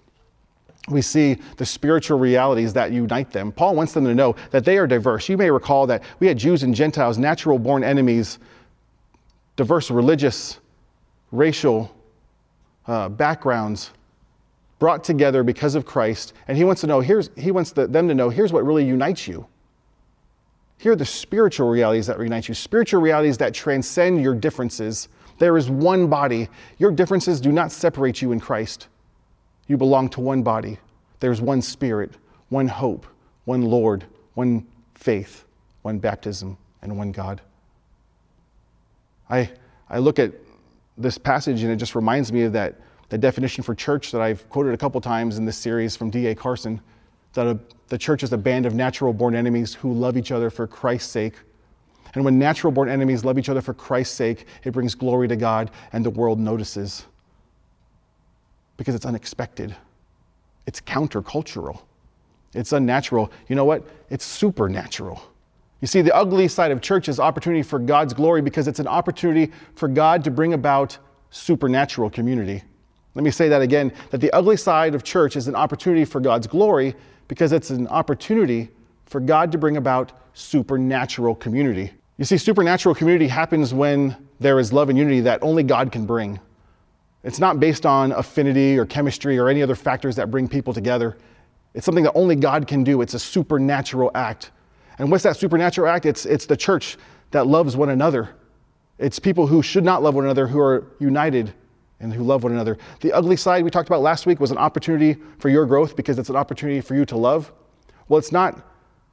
we 0.88 1.02
see 1.02 1.36
the 1.56 1.66
spiritual 1.66 2.18
realities 2.18 2.72
that 2.72 2.90
unite 2.90 3.30
them. 3.30 3.52
Paul 3.52 3.74
wants 3.74 3.92
them 3.92 4.04
to 4.06 4.14
know 4.14 4.34
that 4.50 4.64
they 4.64 4.78
are 4.78 4.86
diverse. 4.86 5.28
You 5.28 5.36
may 5.36 5.50
recall 5.50 5.86
that 5.86 6.02
we 6.18 6.26
had 6.26 6.38
Jews 6.38 6.62
and 6.62 6.74
Gentiles, 6.74 7.18
natural 7.18 7.58
born 7.58 7.84
enemies, 7.84 8.38
diverse 9.56 9.90
religious, 9.90 10.58
racial 11.32 11.94
uh, 12.86 13.10
backgrounds 13.10 13.90
brought 14.80 15.04
together 15.04 15.44
because 15.44 15.76
of 15.76 15.86
Christ. 15.86 16.32
And 16.48 16.58
he 16.58 16.64
wants 16.64 16.80
to 16.80 16.88
know, 16.88 16.98
here's, 16.98 17.30
he 17.36 17.52
wants 17.52 17.70
the, 17.70 17.86
them 17.86 18.08
to 18.08 18.14
know, 18.14 18.30
here's 18.30 18.52
what 18.52 18.64
really 18.64 18.84
unites 18.84 19.28
you. 19.28 19.46
Here 20.78 20.92
are 20.92 20.96
the 20.96 21.04
spiritual 21.04 21.68
realities 21.68 22.06
that 22.06 22.18
unite 22.18 22.48
you, 22.48 22.54
spiritual 22.54 23.02
realities 23.02 23.36
that 23.38 23.52
transcend 23.52 24.22
your 24.22 24.34
differences. 24.34 25.08
There 25.38 25.58
is 25.58 25.68
one 25.68 26.08
body. 26.08 26.48
Your 26.78 26.90
differences 26.90 27.40
do 27.40 27.52
not 27.52 27.70
separate 27.70 28.22
you 28.22 28.32
in 28.32 28.40
Christ. 28.40 28.88
You 29.68 29.76
belong 29.76 30.08
to 30.10 30.20
one 30.20 30.42
body. 30.42 30.78
There's 31.20 31.42
one 31.42 31.60
spirit, 31.60 32.14
one 32.48 32.66
hope, 32.66 33.06
one 33.44 33.60
Lord, 33.62 34.06
one 34.34 34.66
faith, 34.94 35.44
one 35.82 35.98
baptism, 35.98 36.56
and 36.80 36.96
one 36.96 37.12
God. 37.12 37.42
I, 39.28 39.50
I 39.90 39.98
look 39.98 40.18
at 40.18 40.32
this 40.96 41.18
passage 41.18 41.62
and 41.62 41.70
it 41.70 41.76
just 41.76 41.94
reminds 41.94 42.32
me 42.32 42.44
of 42.44 42.54
that 42.54 42.80
the 43.10 43.18
definition 43.18 43.62
for 43.62 43.74
church 43.74 44.12
that 44.12 44.20
I've 44.20 44.48
quoted 44.48 44.72
a 44.72 44.76
couple 44.76 45.00
times 45.00 45.36
in 45.36 45.44
this 45.44 45.56
series 45.56 45.96
from 45.96 46.10
D.A. 46.10 46.34
Carson 46.34 46.80
that 47.34 47.46
a, 47.46 47.58
the 47.88 47.98
church 47.98 48.22
is 48.22 48.32
a 48.32 48.38
band 48.38 48.66
of 48.66 48.74
natural 48.74 49.12
born 49.12 49.34
enemies 49.34 49.74
who 49.74 49.92
love 49.92 50.16
each 50.16 50.32
other 50.32 50.50
for 50.50 50.66
Christ's 50.66 51.10
sake. 51.10 51.34
And 52.14 52.24
when 52.24 52.38
natural 52.38 52.72
born 52.72 52.88
enemies 52.88 53.24
love 53.24 53.38
each 53.38 53.48
other 53.48 53.60
for 53.60 53.74
Christ's 53.74 54.14
sake, 54.14 54.46
it 54.64 54.72
brings 54.72 54.94
glory 54.94 55.28
to 55.28 55.36
God 55.36 55.70
and 55.92 56.04
the 56.04 56.10
world 56.10 56.40
notices 56.40 57.06
because 58.76 58.94
it's 58.94 59.06
unexpected. 59.06 59.76
It's 60.66 60.80
countercultural. 60.80 61.82
It's 62.54 62.72
unnatural. 62.72 63.30
You 63.48 63.56
know 63.56 63.64
what? 63.64 63.84
It's 64.08 64.24
supernatural. 64.24 65.22
You 65.80 65.86
see, 65.86 66.02
the 66.02 66.14
ugly 66.14 66.48
side 66.48 66.70
of 66.70 66.80
church 66.80 67.08
is 67.08 67.18
opportunity 67.18 67.62
for 67.62 67.78
God's 67.78 68.12
glory 68.12 68.42
because 68.42 68.68
it's 68.68 68.80
an 68.80 68.88
opportunity 68.88 69.52
for 69.74 69.88
God 69.88 70.24
to 70.24 70.30
bring 70.30 70.52
about 70.52 70.98
supernatural 71.30 72.10
community. 72.10 72.62
Let 73.14 73.24
me 73.24 73.30
say 73.30 73.48
that 73.48 73.62
again 73.62 73.92
that 74.10 74.20
the 74.20 74.32
ugly 74.32 74.56
side 74.56 74.94
of 74.94 75.02
church 75.02 75.36
is 75.36 75.48
an 75.48 75.54
opportunity 75.54 76.04
for 76.04 76.20
God's 76.20 76.46
glory 76.46 76.94
because 77.28 77.52
it's 77.52 77.70
an 77.70 77.86
opportunity 77.88 78.70
for 79.06 79.20
God 79.20 79.50
to 79.52 79.58
bring 79.58 79.76
about 79.76 80.12
supernatural 80.34 81.34
community. 81.34 81.92
You 82.18 82.24
see, 82.24 82.38
supernatural 82.38 82.94
community 82.94 83.26
happens 83.26 83.74
when 83.74 84.16
there 84.38 84.58
is 84.58 84.72
love 84.72 84.88
and 84.88 84.98
unity 84.98 85.20
that 85.20 85.42
only 85.42 85.62
God 85.62 85.90
can 85.90 86.06
bring. 86.06 86.38
It's 87.24 87.38
not 87.38 87.60
based 87.60 87.84
on 87.84 88.12
affinity 88.12 88.78
or 88.78 88.86
chemistry 88.86 89.38
or 89.38 89.48
any 89.48 89.62
other 89.62 89.74
factors 89.74 90.16
that 90.16 90.30
bring 90.30 90.48
people 90.48 90.72
together. 90.72 91.18
It's 91.74 91.84
something 91.84 92.04
that 92.04 92.12
only 92.14 92.36
God 92.36 92.66
can 92.66 92.84
do. 92.84 93.02
It's 93.02 93.14
a 93.14 93.18
supernatural 93.18 94.10
act. 94.14 94.50
And 94.98 95.10
what's 95.10 95.24
that 95.24 95.36
supernatural 95.36 95.88
act? 95.88 96.06
It's, 96.06 96.26
it's 96.26 96.46
the 96.46 96.56
church 96.56 96.96
that 97.30 97.46
loves 97.46 97.76
one 97.76 97.90
another. 97.90 98.30
It's 98.98 99.18
people 99.18 99.46
who 99.46 99.62
should 99.62 99.84
not 99.84 100.02
love 100.02 100.14
one 100.14 100.24
another 100.24 100.46
who 100.46 100.60
are 100.60 100.86
united 100.98 101.54
and 102.00 102.12
who 102.12 102.24
love 102.24 102.42
one 102.42 102.52
another. 102.52 102.78
The 103.00 103.12
ugly 103.12 103.36
side 103.36 103.62
we 103.62 103.70
talked 103.70 103.88
about 103.88 104.00
last 104.00 104.26
week 104.26 104.40
was 104.40 104.50
an 104.50 104.58
opportunity 104.58 105.20
for 105.38 105.48
your 105.48 105.66
growth 105.66 105.96
because 105.96 106.18
it's 106.18 106.30
an 106.30 106.36
opportunity 106.36 106.80
for 106.80 106.94
you 106.94 107.04
to 107.04 107.16
love. 107.16 107.52
Well, 108.08 108.18
it's 108.18 108.32
not 108.32 108.66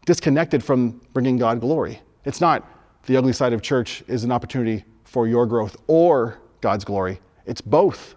disconnected 0.06 0.64
from 0.64 1.02
bringing 1.14 1.38
God 1.38 1.60
glory. 1.60 2.02
It's 2.24 2.42
not 2.42 2.66
the 3.06 3.18
ugly 3.18 3.34
side 3.34 3.54
of 3.54 3.62
church 3.62 4.04
is 4.08 4.24
an 4.24 4.32
opportunity 4.32 4.84
for 5.04 5.28
your 5.28 5.46
growth 5.46 5.78
or 5.88 6.40
God's 6.62 6.84
glory. 6.84 7.20
It's 7.46 7.62
both. 7.62 8.16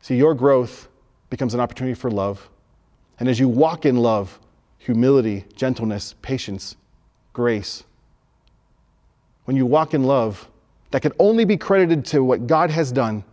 See, 0.00 0.16
your 0.16 0.34
growth 0.34 0.88
becomes 1.30 1.54
an 1.54 1.60
opportunity 1.60 1.94
for 1.94 2.10
love. 2.10 2.48
And 3.18 3.28
as 3.28 3.38
you 3.38 3.48
walk 3.48 3.86
in 3.86 3.96
love, 3.96 4.38
humility, 4.78 5.44
gentleness, 5.54 6.14
patience, 6.22 6.76
grace, 7.32 7.84
when 9.44 9.56
you 9.56 9.66
walk 9.66 9.94
in 9.94 10.04
love 10.04 10.48
that 10.94 11.00
can 11.00 11.12
only 11.18 11.44
be 11.44 11.56
credited 11.56 12.04
to 12.04 12.22
what 12.22 12.46
God 12.46 12.70
has 12.70 12.92
done, 12.92 13.24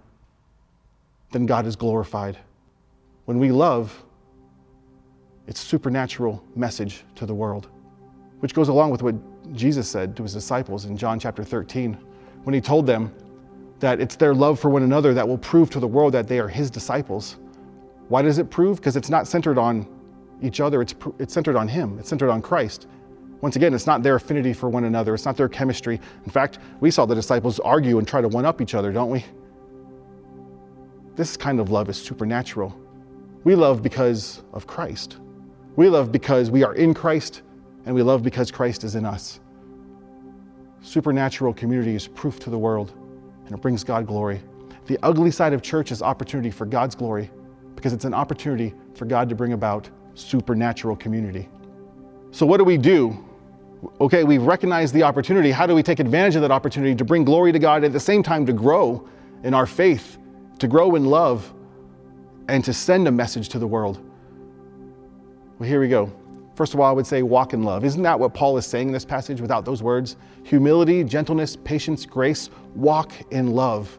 then 1.32 1.46
God 1.46 1.68
is 1.68 1.76
glorified. 1.76 2.36
When 3.26 3.38
we 3.38 3.52
love, 3.52 4.04
it's 5.46 5.60
supernatural 5.60 6.44
message 6.56 7.04
to 7.14 7.28
the 7.28 7.36
world, 7.36 7.68
which 8.40 8.56
goes 8.56 8.70
along 8.70 8.90
with 8.90 9.04
what 9.04 9.14
Jesus 9.54 9.88
said 9.88 10.16
to 10.16 10.24
his 10.24 10.34
disciples 10.34 10.86
in 10.86 10.98
John 10.98 11.20
chapter 11.20 11.44
13 11.44 11.96
when 12.46 12.56
he 12.56 12.60
told 12.60 12.88
them 12.88 13.14
that 13.80 14.02
it's 14.02 14.16
their 14.16 14.34
love 14.34 14.60
for 14.60 14.72
one 14.72 14.82
another 14.82 15.14
that 15.14 15.28
will 15.28 15.38
prove 15.38 15.70
to 15.70 15.80
the 15.80 15.88
world 15.88 16.16
that 16.16 16.28
they 16.28 16.40
are 16.40 16.48
his 16.48 16.72
disciples. 16.72 17.36
Why 18.08 18.24
does 18.24 18.40
it 18.40 18.50
prove? 18.50 18.78
Because 18.78 18.96
it's 18.96 19.12
not 19.12 19.28
centered 19.28 19.60
on 19.60 19.86
each 20.42 20.62
other, 20.62 20.82
it's, 20.82 20.96
it's 21.20 21.32
centered 21.32 21.56
on 21.56 21.68
him, 21.68 22.00
it's 22.00 22.10
centered 22.10 22.32
on 22.32 22.42
Christ. 22.42 22.88
Once 23.42 23.56
again, 23.56 23.74
it's 23.74 23.88
not 23.88 24.04
their 24.04 24.16
affinity 24.16 24.54
for 24.54 24.70
one 24.70 24.84
another, 24.84 25.14
it's 25.14 25.26
not 25.26 25.36
their 25.36 25.50
chemistry. 25.50 26.00
In 26.26 26.32
fact, 26.32 26.60
we 26.80 26.92
saw 26.92 27.06
the 27.06 27.16
disciples 27.16 27.60
argue 27.60 27.98
and 27.98 28.08
try 28.08 28.22
to 28.22 28.28
one 28.28 28.46
up 28.46 28.62
each 28.62 28.76
other, 28.76 28.92
don't 28.92 29.10
we? 29.10 29.26
This 31.16 31.36
kind 31.36 31.60
of 31.60 31.72
love 31.72 31.90
is 31.90 31.98
supernatural. 31.98 32.76
We 33.44 33.56
love 33.56 33.82
because 33.82 34.44
of 34.54 34.68
Christ. 34.68 35.18
We 35.76 35.90
love 35.90 36.12
because 36.12 36.52
we 36.52 36.64
are 36.64 36.76
in 36.76 36.94
Christ, 36.94 37.42
and 37.86 37.96
we 37.96 38.04
love 38.04 38.22
because 38.22 38.52
Christ 38.52 38.84
is 38.84 38.96
in 38.96 39.06
us. 39.06 39.40
Supernatural 40.84 41.54
community 41.54 41.96
is 41.96 42.08
proof 42.08 42.40
to 42.40 42.50
the 42.50 42.58
world, 42.58 42.94
and 43.46 43.56
it 43.56 43.62
brings 43.62 43.84
God 43.84 44.06
glory. 44.06 44.42
The 44.86 45.00
ugly 45.04 45.32
side 45.32 45.54
of 45.54 45.62
church 45.62 45.92
is 45.92 46.02
opportunity 46.02 46.52
for 46.52 46.66
God's 46.66 46.96
glory 46.96 47.32
because 47.76 47.94
it's 47.94 48.06
an 48.06 48.14
opportunity 48.14 48.74
for 48.94 49.06
God 49.06 49.30
to 49.30 49.36
bring 49.36 49.54
about 49.54 49.90
supernatural 50.14 50.96
community. 50.96 51.50
So, 52.32 52.46
what 52.46 52.58
do 52.58 52.64
we 52.64 52.78
do 52.78 53.24
okay, 54.00 54.24
we've 54.24 54.44
recognized 54.44 54.94
the 54.94 55.04
opportunity. 55.04 55.52
How 55.52 55.66
do 55.66 55.76
we 55.76 55.84
take 55.84 56.00
advantage 56.00 56.36
of 56.36 56.42
that 56.42 56.52
opportunity 56.52 56.96
to 56.96 57.06
bring 57.06 57.24
glory 57.24 57.52
to 57.52 57.60
God 57.60 57.84
at 57.84 57.94
the 57.94 58.00
same 58.00 58.24
time 58.24 58.46
to 58.46 58.54
grow 58.54 59.08
in 59.44 59.54
our 59.54 59.66
faith, 59.66 60.18
to 60.60 60.68
grow 60.68 60.96
in 60.96 61.06
love, 61.06 61.54
and 62.48 62.64
to 62.66 62.74
send 62.74 63.08
a 63.08 63.12
message 63.12 63.50
to 63.50 63.60
the 63.60 63.68
world? 63.68 64.00
Well, 65.58 65.68
here 65.68 65.80
we 65.80 65.88
go. 65.88 66.12
First 66.56 66.74
of 66.74 66.80
all, 66.80 66.90
I 66.90 66.92
would 66.92 67.08
say 67.08 67.24
walk 67.24 67.54
in 67.54 67.64
love. 67.64 67.86
Isn't 67.86 68.04
that 68.04 68.20
what 68.20 68.34
Paul 68.34 68.58
is 68.58 68.66
saying 68.66 68.88
in 68.88 68.94
this 68.94 69.06
passage 69.06 69.42
without 69.42 69.66
those 69.66 69.82
words? 69.82 70.18
Humility, 70.44 71.04
gentleness, 71.04 71.56
patience, 71.56 72.06
grace, 72.06 72.50
walk 72.76 73.14
in 73.32 73.52
love. 73.52 73.98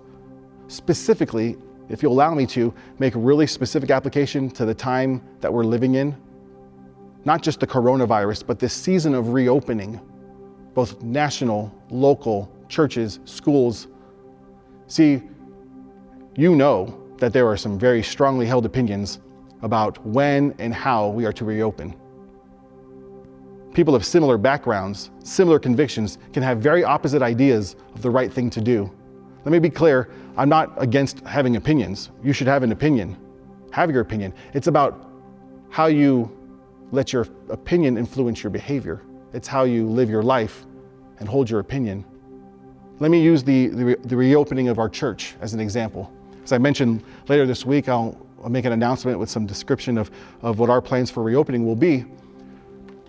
Specifically, 0.69 1.57
if 1.89 2.03
you'll 2.03 2.12
allow 2.12 2.35
me 2.35 2.47
to, 2.47 2.73
make 2.99 3.15
a 3.15 3.19
really 3.19 3.47
specific 3.47 3.91
application 3.91 4.51
to 4.51 4.65
the 4.65 4.75
time 4.75 5.23
that 5.41 5.53
we're 5.53 5.65
living 5.65 5.97
in 5.97 6.17
not 7.25 7.43
just 7.43 7.61
the 7.61 7.67
coronavirus, 7.67 8.47
but 8.47 8.59
this 8.59 8.73
season 8.73 9.14
of 9.14 9.29
reopening, 9.29 10.00
both 10.75 11.02
national, 11.02 11.73
local, 11.91 12.50
churches, 12.69 13.21
schools. 13.25 13.88
See, 14.87 15.23
you 16.37 16.55
know 16.55 16.99
that 17.19 17.33
there 17.33 17.47
are 17.47 17.57
some 17.57 17.79
very 17.79 18.02
strongly 18.02 18.47
held 18.47 18.67
opinions 18.67 19.21
about 19.62 20.05
when 20.05 20.55
and 20.59 20.75
how 20.75 21.09
we 21.09 21.25
are 21.25 21.33
to 21.33 21.45
reopen. 21.45 21.95
People 23.75 23.95
of 23.95 24.05
similar 24.05 24.37
backgrounds, 24.37 25.11
similar 25.23 25.59
convictions, 25.59 26.19
can 26.33 26.43
have 26.43 26.59
very 26.59 26.85
opposite 26.85 27.23
ideas 27.23 27.76
of 27.95 28.02
the 28.02 28.11
right 28.11 28.33
thing 28.33 28.50
to 28.50 28.61
do. 28.61 28.91
Let 29.45 29.52
me 29.52 29.59
be 29.59 29.71
clear 29.71 30.11
I'm 30.37 30.49
not 30.49 30.73
against 30.83 31.21
having 31.21 31.57
opinions. 31.57 32.11
You 32.23 32.33
should 32.33 32.47
have 32.47 32.62
an 32.62 32.73
opinion. 32.73 33.17
Have 33.73 33.91
your 33.91 34.00
opinion. 34.00 34.35
It's 34.55 34.67
about 34.67 35.11
how 35.71 35.87
you 35.87 36.31
let 36.93 37.13
your 37.13 37.27
opinion 37.49 37.99
influence 37.99 38.43
your 38.43 38.51
behavior. 38.51 39.03
It's 39.33 39.49
how 39.49 39.65
you 39.65 39.89
live 39.89 40.09
your 40.09 40.23
life 40.23 40.65
and 41.19 41.29
hold 41.29 41.51
your 41.51 41.61
opinion. 41.61 42.05
Let 43.01 43.11
me 43.11 43.21
use 43.21 43.43
the, 43.43 43.69
the, 43.69 43.97
the 44.05 44.17
reopening 44.17 44.69
of 44.69 44.79
our 44.79 44.89
church 44.89 45.35
as 45.41 45.55
an 45.55 45.61
example. 45.61 46.13
As 46.45 46.53
I 46.53 46.59
mentioned 46.59 47.03
later 47.29 47.47
this 47.47 47.65
week, 47.65 47.89
I'll, 47.89 48.17
I'll 48.43 48.51
make 48.51 48.67
an 48.67 48.73
announcement 48.73 49.19
with 49.19 49.31
some 49.31 49.47
description 49.47 49.97
of, 49.97 50.11
of 50.43 50.59
what 50.59 50.69
our 50.69 50.83
plans 50.83 51.11
for 51.11 51.23
reopening 51.23 51.67
will 51.67 51.77
be. 51.77 52.05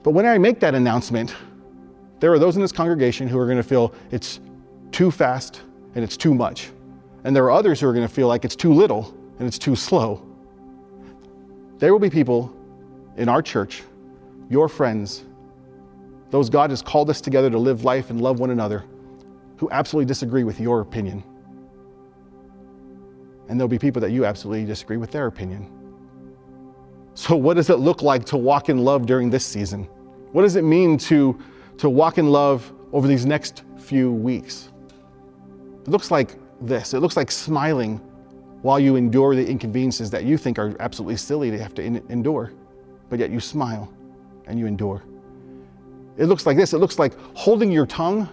But 0.02 0.12
when 0.12 0.26
I 0.26 0.38
make 0.38 0.60
that 0.62 0.76
announcement, 0.76 1.36
there 2.20 2.32
are 2.32 2.40
those 2.40 2.56
in 2.56 2.62
this 2.62 2.72
congregation 2.72 3.28
who 3.28 3.38
are 3.38 3.46
going 3.46 3.58
to 3.58 3.64
feel 3.64 3.94
it's 4.12 4.40
too 4.92 5.12
fast 5.12 5.62
and 5.96 6.04
it's 6.04 6.16
too 6.16 6.34
much. 6.34 6.72
And 7.26 7.36
there 7.36 7.44
are 7.44 7.52
others 7.52 7.82
who 7.82 7.88
are 7.88 7.94
going 7.94 8.08
to 8.08 8.14
feel 8.14 8.28
like 8.28 8.46
it's 8.46 8.56
too 8.56 8.74
little 8.74 9.14
and 9.40 9.48
it's 9.48 9.60
too 9.60 9.76
slow. 9.76 10.26
There 11.80 11.92
will 11.92 12.00
be 12.00 12.10
people 12.10 12.56
in 13.18 13.30
our 13.30 13.42
church, 13.42 13.84
your 14.50 14.68
friends, 14.68 15.26
those 16.30 16.50
God 16.50 16.70
has 16.72 16.82
called 16.82 17.10
us 17.10 17.22
together 17.22 17.50
to 17.50 17.58
live 17.58 17.84
life 17.84 18.10
and 18.10 18.20
love 18.22 18.40
one 18.40 18.50
another, 18.50 18.84
who 19.58 19.70
absolutely 19.72 20.08
disagree 20.08 20.44
with 20.44 20.60
your 20.60 20.82
opinion. 20.82 21.24
And 23.48 23.60
there'll 23.60 23.68
be 23.68 23.80
people 23.80 24.02
that 24.02 24.12
you 24.12 24.26
absolutely 24.26 24.66
disagree 24.66 24.98
with 24.98 25.12
their 25.12 25.28
opinion. 25.28 25.70
So, 27.14 27.36
what 27.36 27.56
does 27.56 27.70
it 27.70 27.78
look 27.78 28.02
like 28.02 28.26
to 28.26 28.38
walk 28.38 28.70
in 28.70 28.80
love 28.80 29.06
during 29.06 29.30
this 29.30 29.46
season? 29.46 29.84
What 30.32 30.42
does 30.42 30.56
it 30.56 30.64
mean 30.64 30.98
to, 31.00 31.40
to 31.78 31.90
walk 31.90 32.18
in 32.18 32.32
love 32.32 32.74
over 32.92 33.08
these 33.08 33.26
next 33.26 33.64
few 33.78 34.12
weeks? 34.12 34.70
It 35.84 35.90
looks 35.90 36.10
like 36.10 36.38
this 36.62 36.94
it 36.94 37.02
looks 37.02 37.18
like 37.18 37.30
smiling 37.30 37.98
while 38.62 38.80
you 38.80 38.96
endure 38.96 39.36
the 39.36 39.46
inconveniences 39.46 40.10
that 40.10 40.24
you 40.24 40.38
think 40.38 40.58
are 40.58 40.76
absolutely 40.80 41.18
silly 41.18 41.52
to 41.52 41.60
have 41.62 41.74
to 41.76 41.84
in- 41.84 42.04
endure 42.10 42.54
but 43.14 43.20
yet 43.20 43.30
you 43.30 43.40
smile 43.40 43.94
and 44.48 44.58
you 44.58 44.66
endure. 44.66 45.04
It 46.18 46.26
looks 46.26 46.48
like 46.48 46.58
this 46.58 46.74
it 46.74 46.80
looks 46.80 46.98
like 46.98 47.14
holding 47.36 47.72
your 47.72 47.86
tongue 47.86 48.26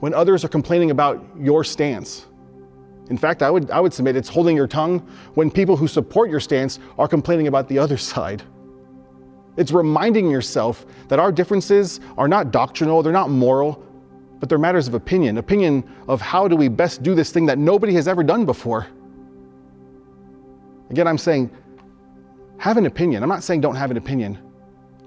when 0.00 0.14
others 0.14 0.42
are 0.42 0.48
complaining 0.48 0.90
about 0.90 1.22
your 1.38 1.62
stance. 1.62 2.24
In 3.10 3.18
fact, 3.18 3.42
I 3.42 3.50
would, 3.50 3.70
I 3.70 3.78
would 3.78 3.92
submit 3.92 4.16
it's 4.16 4.30
holding 4.30 4.56
your 4.56 4.66
tongue 4.66 5.00
when 5.34 5.50
people 5.50 5.76
who 5.76 5.86
support 5.86 6.30
your 6.30 6.40
stance 6.40 6.78
are 6.98 7.06
complaining 7.06 7.46
about 7.46 7.68
the 7.68 7.78
other 7.84 7.98
side. 7.98 8.42
It's 9.58 9.70
reminding 9.70 10.30
yourself 10.30 10.86
that 11.08 11.18
our 11.18 11.30
differences 11.30 12.00
are 12.16 12.26
not 12.26 12.50
doctrinal, 12.50 13.02
they're 13.02 13.12
not 13.12 13.28
moral, 13.28 13.84
but 14.40 14.48
they're 14.48 14.56
matters 14.56 14.88
of 14.88 14.94
opinion. 14.94 15.36
Opinion 15.36 15.84
of 16.08 16.22
how 16.22 16.48
do 16.48 16.56
we 16.56 16.68
best 16.68 17.02
do 17.02 17.14
this 17.14 17.32
thing 17.32 17.44
that 17.44 17.58
nobody 17.58 17.92
has 17.92 18.08
ever 18.08 18.24
done 18.24 18.46
before. 18.46 18.86
Again, 20.88 21.06
I'm 21.06 21.18
saying 21.18 21.50
have 22.58 22.76
an 22.76 22.86
opinion. 22.86 23.22
I'm 23.22 23.28
not 23.28 23.42
saying 23.42 23.60
don't 23.60 23.76
have 23.76 23.90
an 23.90 23.96
opinion. 23.96 24.38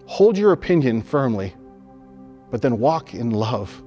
Hold 0.05 0.37
your 0.37 0.51
opinion 0.53 1.01
firmly, 1.01 1.55
but 2.51 2.61
then 2.61 2.79
walk 2.79 3.13
in 3.13 3.31
love. 3.31 3.83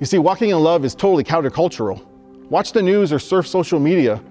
You 0.00 0.06
see, 0.06 0.18
walking 0.18 0.50
in 0.50 0.58
love 0.58 0.84
is 0.84 0.94
totally 0.94 1.24
countercultural. 1.24 2.04
Watch 2.50 2.72
the 2.72 2.82
news 2.82 3.12
or 3.12 3.18
surf 3.18 3.46
social 3.46 3.80
media. 3.80 4.22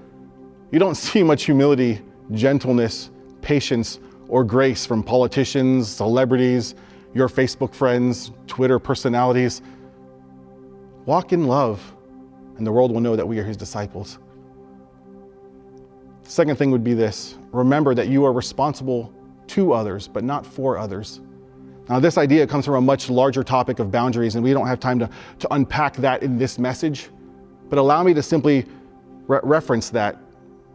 You 0.71 0.79
don't 0.79 0.95
see 0.95 1.24
much 1.24 1.43
humility, 1.43 2.01
gentleness, 2.31 3.12
patience, 3.41 4.00
or 4.27 4.43
grace 4.43 4.86
from 4.86 5.03
politicians, 5.03 5.88
celebrities, 5.88 6.75
your 7.13 7.29
Facebook 7.29 7.74
friends, 7.74 8.31
Twitter 8.47 8.79
personalities. 8.79 9.62
Walk 11.05 11.31
in 11.31 11.47
love, 11.47 11.95
and 12.57 12.67
the 12.67 12.71
world 12.71 12.91
will 12.91 13.00
know 13.00 13.15
that 13.15 13.27
we 13.27 13.39
are 13.39 13.43
his 13.43 13.55
disciples. 13.57 14.19
Second 16.27 16.57
thing 16.57 16.72
would 16.72 16.84
be 16.84 16.93
this 16.93 17.36
remember 17.51 17.96
that 17.96 18.10
you 18.10 18.25
are 18.25 18.34
responsible 18.34 19.13
to 19.48 19.72
others, 19.72 20.10
but 20.10 20.25
not 20.25 20.46
for 20.46 20.77
others. 20.77 21.22
Now, 21.88 22.01
this 22.01 22.17
idea 22.17 22.46
comes 22.46 22.65
from 22.65 22.75
a 22.75 22.81
much 22.81 23.10
larger 23.10 23.43
topic 23.43 23.79
of 23.79 23.91
boundaries, 23.91 24.36
and 24.36 24.43
we 24.43 24.51
don't 24.51 24.67
have 24.67 24.79
time 24.79 25.00
to, 25.00 25.10
to 25.39 25.53
unpack 25.53 25.96
that 25.98 26.22
in 26.22 26.38
this 26.38 26.60
message. 26.60 27.10
But 27.69 27.79
allow 27.79 28.03
me 28.03 28.13
to 28.13 28.22
simply 28.22 28.65
re- 29.27 29.39
reference 29.41 29.89
that 29.91 30.17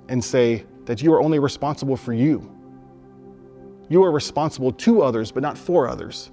and 0.08 0.24
say 0.24 0.64
that 0.86 1.02
you 1.02 1.12
are 1.12 1.20
only 1.20 1.38
responsible 1.38 1.98
for 1.98 2.14
you. 2.14 2.50
You 3.90 4.02
are 4.04 4.10
responsible 4.10 4.72
to 4.72 5.02
others, 5.02 5.30
but 5.30 5.42
not 5.42 5.58
for 5.58 5.86
others. 5.86 6.30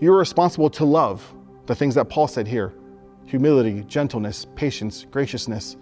You 0.00 0.12
are 0.12 0.18
responsible 0.18 0.68
to 0.68 0.84
love 0.84 1.34
the 1.64 1.74
things 1.74 1.94
that 1.94 2.10
Paul 2.10 2.28
said 2.28 2.46
here 2.46 2.74
humility, 3.24 3.84
gentleness, 3.86 4.46
patience, 4.54 5.06
graciousness. 5.10 5.76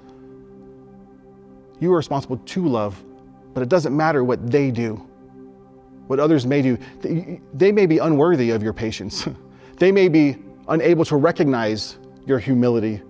You 1.81 1.93
are 1.93 1.97
responsible 1.97 2.39
to 2.39 2.69
love, 2.69 3.03
but 3.55 3.63
it 3.63 3.69
doesn't 3.69 3.97
matter 3.97 4.25
what 4.25 4.51
they 4.51 4.71
do, 4.71 4.95
what 6.07 6.21
others 6.21 6.47
may 6.47 6.63
do. 6.63 6.79
They 7.55 7.73
may 7.73 7.87
be 7.87 7.99
unworthy 7.99 8.51
of 8.51 8.63
your 8.63 8.73
patience. 8.73 9.27
They 9.79 9.93
may 9.93 10.09
be 10.09 10.37
unable 10.67 11.05
to 11.05 11.15
recognize 11.15 11.99
your 12.27 12.41
humility 12.41 13.01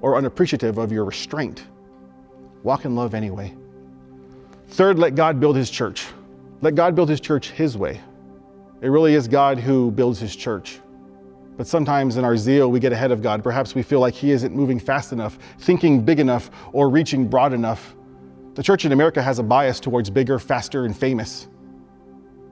or 0.00 0.16
unappreciative 0.16 0.78
of 0.78 0.92
your 0.92 1.04
restraint. 1.04 1.66
Walk 2.62 2.84
in 2.84 2.94
love 2.94 3.14
anyway. 3.14 3.52
Third, 4.68 4.96
let 4.96 5.16
God 5.16 5.40
build 5.40 5.56
his 5.56 5.70
church. 5.70 6.06
Let 6.60 6.76
God 6.76 6.94
build 6.94 7.08
his 7.08 7.20
church 7.20 7.50
his 7.50 7.76
way. 7.76 8.00
It 8.80 8.88
really 8.88 9.14
is 9.14 9.26
God 9.26 9.58
who 9.58 9.90
builds 9.90 10.20
his 10.20 10.36
church. 10.36 10.78
But 11.58 11.66
sometimes 11.66 12.16
in 12.16 12.24
our 12.24 12.36
zeal, 12.36 12.70
we 12.70 12.78
get 12.78 12.92
ahead 12.92 13.10
of 13.10 13.20
God. 13.20 13.42
Perhaps 13.42 13.74
we 13.74 13.82
feel 13.82 13.98
like 13.98 14.14
he 14.14 14.30
isn't 14.30 14.54
moving 14.54 14.78
fast 14.78 15.12
enough, 15.12 15.40
thinking 15.58 16.00
big 16.04 16.20
enough, 16.20 16.50
or 16.72 16.88
reaching 16.88 17.28
broad 17.28 17.52
enough. 17.52 17.96
The 18.54 18.62
church 18.62 18.84
in 18.84 18.92
America 18.92 19.20
has 19.20 19.40
a 19.40 19.42
bias 19.42 19.80
towards 19.80 20.08
bigger, 20.08 20.38
faster, 20.38 20.84
and 20.84 20.96
famous. 20.96 21.48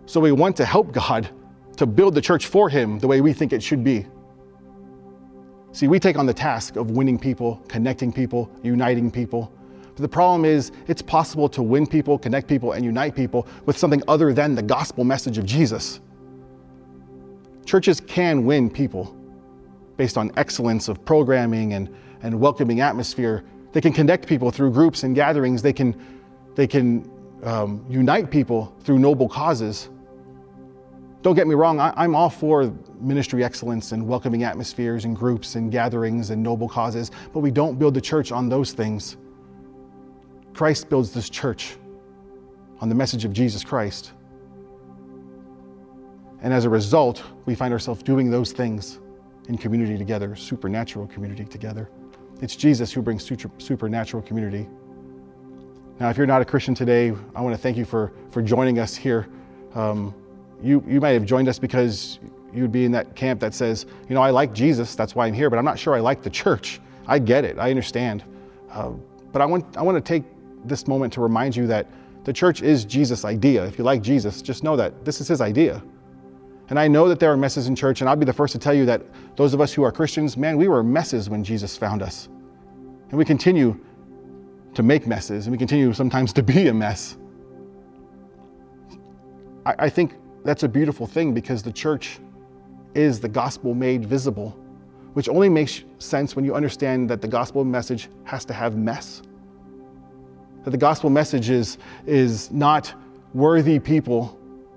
So 0.06 0.18
we 0.18 0.32
want 0.32 0.56
to 0.56 0.64
help 0.64 0.90
God 0.90 1.30
to 1.76 1.86
build 1.86 2.16
the 2.16 2.20
church 2.20 2.46
for 2.46 2.68
him 2.68 2.98
the 2.98 3.06
way 3.06 3.20
we 3.20 3.32
think 3.32 3.52
it 3.52 3.62
should 3.62 3.84
be. 3.84 4.06
See, 5.70 5.86
we 5.86 6.00
take 6.00 6.18
on 6.18 6.26
the 6.26 6.34
task 6.34 6.74
of 6.74 6.90
winning 6.90 7.18
people, 7.18 7.62
connecting 7.68 8.12
people, 8.12 8.50
uniting 8.64 9.08
people. 9.08 9.52
But 9.84 10.02
the 10.02 10.08
problem 10.08 10.44
is, 10.44 10.72
it's 10.88 11.02
possible 11.02 11.48
to 11.50 11.62
win 11.62 11.86
people, 11.86 12.18
connect 12.18 12.48
people, 12.48 12.72
and 12.72 12.84
unite 12.84 13.14
people 13.14 13.46
with 13.66 13.78
something 13.78 14.02
other 14.08 14.32
than 14.32 14.56
the 14.56 14.62
gospel 14.62 15.04
message 15.04 15.38
of 15.38 15.44
Jesus. 15.44 16.00
Churches 17.66 18.00
can 18.00 18.44
win 18.44 18.70
people 18.70 19.14
based 19.96 20.16
on 20.16 20.30
excellence 20.36 20.88
of 20.88 21.04
programming 21.04 21.72
and, 21.72 21.94
and 22.22 22.38
welcoming 22.38 22.80
atmosphere. 22.80 23.44
They 23.72 23.80
can 23.80 23.92
connect 23.92 24.26
people 24.26 24.52
through 24.52 24.70
groups 24.70 25.02
and 25.02 25.14
gatherings. 25.16 25.62
They 25.62 25.72
can, 25.72 26.00
they 26.54 26.68
can 26.68 27.10
um, 27.42 27.84
unite 27.88 28.30
people 28.30 28.72
through 28.84 29.00
noble 29.00 29.28
causes. 29.28 29.90
Don't 31.22 31.34
get 31.34 31.48
me 31.48 31.56
wrong, 31.56 31.80
I, 31.80 32.04
am 32.04 32.14
all 32.14 32.30
for 32.30 32.72
ministry 33.00 33.42
excellence 33.42 33.90
and 33.90 34.06
welcoming 34.06 34.44
atmospheres 34.44 35.04
and 35.04 35.16
groups 35.16 35.56
and 35.56 35.72
gatherings 35.72 36.30
and 36.30 36.40
noble 36.40 36.68
causes, 36.68 37.10
but 37.32 37.40
we 37.40 37.50
don't 37.50 37.80
build 37.80 37.94
the 37.94 38.00
church 38.00 38.30
on 38.30 38.48
those 38.48 38.72
things. 38.72 39.16
Christ 40.54 40.88
builds 40.88 41.12
this 41.12 41.28
church 41.28 41.76
on 42.80 42.88
the 42.88 42.94
message 42.94 43.24
of 43.24 43.32
Jesus 43.32 43.64
Christ. 43.64 44.12
And 46.46 46.54
as 46.54 46.64
a 46.64 46.70
result, 46.70 47.24
we 47.44 47.56
find 47.56 47.72
ourselves 47.72 48.04
doing 48.04 48.30
those 48.30 48.52
things 48.52 49.00
in 49.48 49.58
community 49.58 49.98
together, 49.98 50.36
supernatural 50.36 51.08
community 51.08 51.44
together. 51.44 51.90
It's 52.40 52.54
Jesus 52.54 52.92
who 52.92 53.02
brings 53.02 53.24
supernatural 53.58 54.22
community. 54.22 54.68
Now, 55.98 56.08
if 56.08 56.16
you're 56.16 56.24
not 56.24 56.42
a 56.42 56.44
Christian 56.44 56.72
today, 56.72 57.12
I 57.34 57.40
want 57.40 57.52
to 57.56 57.60
thank 57.60 57.76
you 57.76 57.84
for, 57.84 58.12
for 58.30 58.42
joining 58.42 58.78
us 58.78 58.94
here. 58.94 59.26
Um, 59.74 60.14
you, 60.62 60.84
you 60.86 61.00
might 61.00 61.14
have 61.14 61.24
joined 61.24 61.48
us 61.48 61.58
because 61.58 62.20
you'd 62.54 62.70
be 62.70 62.84
in 62.84 62.92
that 62.92 63.16
camp 63.16 63.40
that 63.40 63.52
says, 63.52 63.84
you 64.08 64.14
know, 64.14 64.22
I 64.22 64.30
like 64.30 64.54
Jesus, 64.54 64.94
that's 64.94 65.16
why 65.16 65.26
I'm 65.26 65.34
here, 65.34 65.50
but 65.50 65.58
I'm 65.58 65.64
not 65.64 65.80
sure 65.80 65.96
I 65.96 65.98
like 65.98 66.22
the 66.22 66.30
church. 66.30 66.80
I 67.08 67.18
get 67.18 67.44
it, 67.44 67.58
I 67.58 67.70
understand. 67.70 68.22
Uh, 68.70 68.92
but 69.32 69.42
I 69.42 69.46
want, 69.46 69.76
I 69.76 69.82
want 69.82 69.96
to 69.96 70.00
take 70.00 70.22
this 70.64 70.86
moment 70.86 71.12
to 71.14 71.20
remind 71.20 71.56
you 71.56 71.66
that 71.66 71.88
the 72.22 72.32
church 72.32 72.62
is 72.62 72.84
Jesus' 72.84 73.24
idea. 73.24 73.66
If 73.66 73.78
you 73.78 73.84
like 73.84 74.00
Jesus, 74.00 74.42
just 74.42 74.62
know 74.62 74.76
that 74.76 75.04
this 75.04 75.20
is 75.20 75.26
his 75.26 75.40
idea. 75.40 75.82
And 76.68 76.78
I 76.78 76.88
know 76.88 77.08
that 77.08 77.20
there 77.20 77.30
are 77.30 77.36
messes 77.36 77.68
in 77.68 77.76
church, 77.76 78.00
and 78.00 78.10
I'll 78.10 78.16
be 78.16 78.24
the 78.24 78.32
first 78.32 78.52
to 78.52 78.58
tell 78.58 78.74
you 78.74 78.84
that 78.86 79.02
those 79.36 79.54
of 79.54 79.60
us 79.60 79.72
who 79.72 79.84
are 79.84 79.92
Christians, 79.92 80.36
man, 80.36 80.56
we 80.56 80.66
were 80.66 80.82
messes 80.82 81.30
when 81.30 81.44
Jesus 81.44 81.76
found 81.76 82.02
us. 82.02 82.28
And 83.08 83.12
we 83.18 83.24
continue 83.24 83.78
to 84.74 84.82
make 84.82 85.06
messes, 85.06 85.46
and 85.46 85.52
we 85.52 85.58
continue 85.58 85.92
sometimes 85.92 86.32
to 86.32 86.42
be 86.42 86.66
a 86.66 86.74
mess. 86.74 87.16
I, 89.64 89.74
I 89.78 89.88
think 89.88 90.14
that's 90.44 90.64
a 90.64 90.68
beautiful 90.68 91.06
thing 91.06 91.32
because 91.32 91.62
the 91.62 91.72
church 91.72 92.18
is 92.94 93.20
the 93.20 93.28
gospel 93.28 93.74
made 93.74 94.04
visible, 94.04 94.50
which 95.12 95.28
only 95.28 95.48
makes 95.48 95.84
sense 95.98 96.34
when 96.34 96.44
you 96.44 96.54
understand 96.54 97.08
that 97.10 97.20
the 97.20 97.28
gospel 97.28 97.64
message 97.64 98.08
has 98.24 98.44
to 98.46 98.52
have 98.52 98.76
mess. 98.76 99.22
That 100.64 100.70
the 100.70 100.78
gospel 100.78 101.10
message 101.10 101.48
is, 101.48 101.78
is 102.06 102.50
not 102.50 102.92
worthy 103.34 103.78
people 103.78 104.35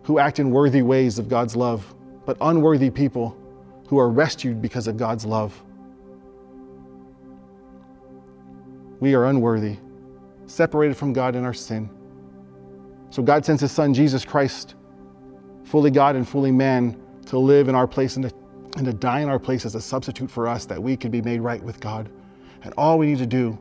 who 0.10 0.17
act 0.17 0.39
in 0.39 0.50
worthy 0.50 0.82
ways 0.82 1.19
of 1.19 1.30
God's 1.30 1.56
love, 1.56 1.93
but 2.26 2.36
unworthy 2.41 2.89
people 2.89 3.38
who 3.88 4.00
are 4.00 4.10
rescued 4.10 4.60
because 4.60 4.88
of 4.88 4.98
God's 4.98 5.24
love. 5.24 5.62
We 9.00 9.13
are 9.13 9.26
unworthy, 9.26 9.78
separated 10.48 10.98
from 10.98 11.13
God 11.13 11.36
in 11.36 11.45
our 11.45 11.54
sin. 11.54 11.91
So 13.12 13.22
God 13.22 13.45
sends 13.45 13.62
His 13.62 13.72
Son, 13.72 13.93
Jesus 13.93 14.26
Christ, 14.26 14.74
fully 15.63 15.91
God 15.91 16.15
and 16.15 16.28
fully 16.28 16.52
man, 16.52 17.00
to 17.28 17.38
live 17.38 17.67
in 17.67 17.76
our 17.76 17.88
place 17.88 18.15
and 18.15 18.28
to, 18.28 18.36
and 18.78 18.88
to 18.88 18.93
die 18.93 19.19
in 19.19 19.30
our 19.30 19.38
place 19.38 19.63
as 19.63 19.76
a 19.76 19.82
substitute 19.82 20.32
for 20.32 20.48
us 20.48 20.65
that 20.65 20.82
we 20.82 20.98
can 20.98 21.12
be 21.12 21.22
made 21.22 21.39
right 21.39 21.62
with 21.62 21.80
God. 21.80 22.10
And 22.63 22.74
all 22.80 22.98
we 22.98 23.06
need 23.06 23.19
to 23.19 23.28
do 23.28 23.56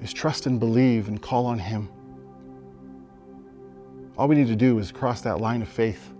is 0.00 0.12
trust 0.12 0.46
and 0.46 0.60
believe 0.60 1.08
and 1.08 1.20
call 1.20 1.46
on 1.46 1.58
Him. 1.58 1.88
All 4.18 4.26
we 4.26 4.34
need 4.34 4.48
to 4.48 4.56
do 4.56 4.80
is 4.80 4.90
cross 4.90 5.20
that 5.20 5.40
line 5.40 5.62
of 5.62 5.68
faith. 5.68 6.12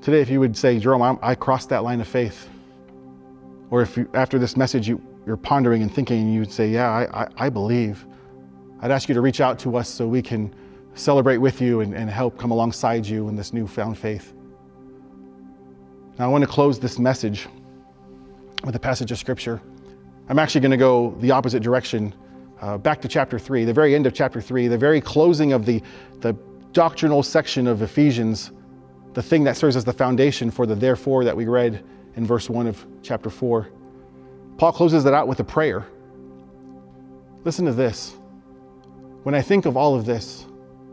Today, 0.00 0.20
if 0.20 0.30
you 0.30 0.38
would 0.38 0.56
say, 0.56 0.78
Jerome, 0.78 1.02
I'm, 1.02 1.18
i 1.20 1.34
crossed 1.34 1.68
that 1.70 1.82
line 1.82 2.00
of 2.00 2.06
faith, 2.06 2.48
or 3.70 3.82
if 3.82 3.96
you, 3.96 4.08
after 4.14 4.38
this 4.38 4.56
message 4.56 4.88
you, 4.88 5.02
you're 5.26 5.36
pondering 5.36 5.82
and 5.82 5.92
thinking 5.92 6.20
and 6.20 6.32
you'd 6.32 6.52
say, 6.52 6.68
Yeah, 6.68 6.88
I, 6.88 7.22
I, 7.22 7.28
I 7.36 7.48
believe, 7.50 8.06
I'd 8.80 8.92
ask 8.92 9.08
you 9.08 9.16
to 9.16 9.20
reach 9.20 9.40
out 9.40 9.58
to 9.60 9.76
us 9.76 9.88
so 9.88 10.06
we 10.06 10.22
can 10.22 10.54
celebrate 10.94 11.38
with 11.38 11.60
you 11.60 11.80
and, 11.80 11.92
and 11.92 12.08
help 12.08 12.38
come 12.38 12.52
alongside 12.52 13.04
you 13.04 13.28
in 13.28 13.34
this 13.34 13.52
newfound 13.52 13.98
faith. 13.98 14.32
Now, 16.20 16.26
I 16.26 16.28
want 16.28 16.42
to 16.42 16.48
close 16.48 16.78
this 16.78 17.00
message 17.00 17.48
with 18.62 18.76
a 18.76 18.80
passage 18.80 19.10
of 19.10 19.18
scripture. 19.18 19.60
I'm 20.28 20.38
actually 20.38 20.60
going 20.60 20.70
to 20.70 20.76
go 20.76 21.16
the 21.20 21.32
opposite 21.32 21.64
direction, 21.64 22.14
uh, 22.60 22.78
back 22.78 23.00
to 23.02 23.08
chapter 23.08 23.40
3, 23.40 23.64
the 23.64 23.72
very 23.72 23.96
end 23.96 24.06
of 24.06 24.14
chapter 24.14 24.40
3, 24.40 24.68
the 24.68 24.78
very 24.78 25.00
closing 25.00 25.52
of 25.52 25.66
the, 25.66 25.82
the 26.20 26.36
doctrinal 26.72 27.22
section 27.22 27.66
of 27.66 27.82
Ephesians, 27.82 28.52
the 29.14 29.22
thing 29.22 29.44
that 29.44 29.56
serves 29.56 29.76
as 29.76 29.84
the 29.84 29.92
foundation 29.92 30.50
for 30.50 30.66
the 30.66 30.74
therefore 30.74 31.24
that 31.24 31.36
we 31.36 31.46
read 31.46 31.84
in 32.16 32.26
verse 32.26 32.50
1 32.50 32.66
of 32.66 32.86
chapter 33.02 33.30
4. 33.30 33.68
Paul 34.58 34.72
closes 34.72 35.04
it 35.04 35.14
out 35.14 35.28
with 35.28 35.40
a 35.40 35.44
prayer. 35.44 35.86
Listen 37.44 37.64
to 37.64 37.72
this. 37.72 38.16
When 39.22 39.34
I 39.34 39.42
think 39.42 39.66
of 39.66 39.76
all 39.76 39.94
of 39.94 40.04
this, 40.04 40.46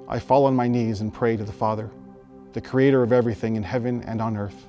I 0.07 0.19
fall 0.19 0.45
on 0.45 0.55
my 0.55 0.67
knees 0.67 1.01
and 1.01 1.13
pray 1.13 1.35
to 1.35 1.43
the 1.43 1.51
Father, 1.51 1.89
the 2.53 2.61
creator 2.61 3.01
of 3.01 3.11
everything 3.11 3.55
in 3.55 3.63
heaven 3.63 4.03
and 4.03 4.21
on 4.21 4.37
earth. 4.37 4.67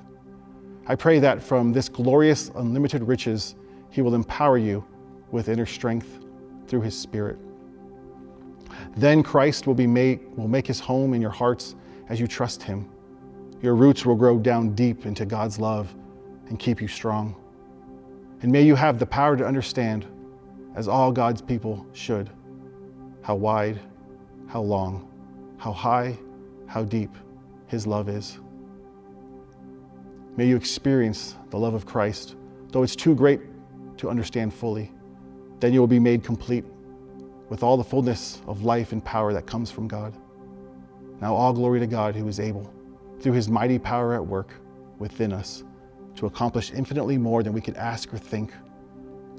I 0.87 0.95
pray 0.95 1.19
that 1.19 1.41
from 1.43 1.73
this 1.73 1.89
glorious, 1.89 2.49
unlimited 2.55 3.03
riches, 3.03 3.55
He 3.91 4.01
will 4.01 4.15
empower 4.15 4.57
you 4.57 4.83
with 5.31 5.49
inner 5.49 5.65
strength 5.65 6.19
through 6.67 6.81
His 6.81 6.97
Spirit. 6.97 7.37
Then 8.95 9.23
Christ 9.23 9.67
will, 9.67 9.75
be 9.75 9.87
made, 9.87 10.19
will 10.35 10.47
make 10.47 10.67
His 10.67 10.79
home 10.79 11.13
in 11.13 11.21
your 11.21 11.31
hearts 11.31 11.75
as 12.09 12.19
you 12.19 12.27
trust 12.27 12.63
Him. 12.63 12.89
Your 13.61 13.75
roots 13.75 14.05
will 14.05 14.15
grow 14.15 14.37
down 14.37 14.75
deep 14.75 15.05
into 15.05 15.25
God's 15.25 15.59
love 15.59 15.93
and 16.47 16.59
keep 16.59 16.81
you 16.81 16.87
strong. 16.87 17.35
And 18.41 18.51
may 18.51 18.61
you 18.61 18.75
have 18.75 18.99
the 18.99 19.05
power 19.05 19.35
to 19.35 19.45
understand, 19.45 20.05
as 20.75 20.87
all 20.87 21.11
God's 21.11 21.41
people 21.41 21.85
should, 21.93 22.29
how 23.23 23.35
wide, 23.35 23.79
how 24.47 24.61
long, 24.61 25.09
how 25.57 25.71
high, 25.71 26.17
how 26.67 26.83
deep 26.83 27.09
His 27.67 27.87
love 27.87 28.09
is. 28.09 28.39
May 30.37 30.45
you 30.45 30.55
experience 30.55 31.35
the 31.49 31.57
love 31.57 31.73
of 31.73 31.85
Christ, 31.87 32.35
though 32.71 32.83
it's 32.83 32.95
too 32.95 33.15
great 33.15 33.41
to 33.97 34.09
understand 34.09 34.53
fully. 34.53 34.91
Then 35.59 35.73
you 35.73 35.79
will 35.79 35.87
be 35.87 35.99
made 35.99 36.23
complete 36.23 36.63
with 37.49 37.63
all 37.63 37.77
the 37.77 37.83
fullness 37.83 38.41
of 38.47 38.63
life 38.63 38.91
and 38.91 39.03
power 39.03 39.33
that 39.33 39.45
comes 39.45 39.71
from 39.71 39.87
God. 39.87 40.13
Now, 41.21 41.33
all 41.33 41.53
glory 41.53 41.79
to 41.79 41.87
God 41.87 42.15
who 42.15 42.27
is 42.27 42.39
able, 42.39 42.71
through 43.19 43.33
his 43.33 43.49
mighty 43.49 43.79
power 43.79 44.13
at 44.13 44.25
work 44.25 44.51
within 44.99 45.33
us, 45.33 45.63
to 46.15 46.25
accomplish 46.25 46.71
infinitely 46.71 47.17
more 47.17 47.43
than 47.43 47.53
we 47.53 47.61
could 47.61 47.77
ask 47.77 48.13
or 48.13 48.17
think. 48.17 48.51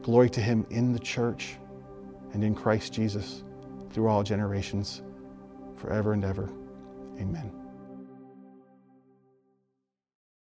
Glory 0.02 0.30
to 0.30 0.40
him 0.40 0.66
in 0.70 0.92
the 0.92 0.98
church 0.98 1.56
and 2.32 2.42
in 2.42 2.54
Christ 2.54 2.92
Jesus 2.92 3.42
through 3.90 4.08
all 4.08 4.22
generations 4.22 5.02
forever 5.76 6.12
and 6.12 6.24
ever. 6.24 6.48
Amen. 7.20 7.57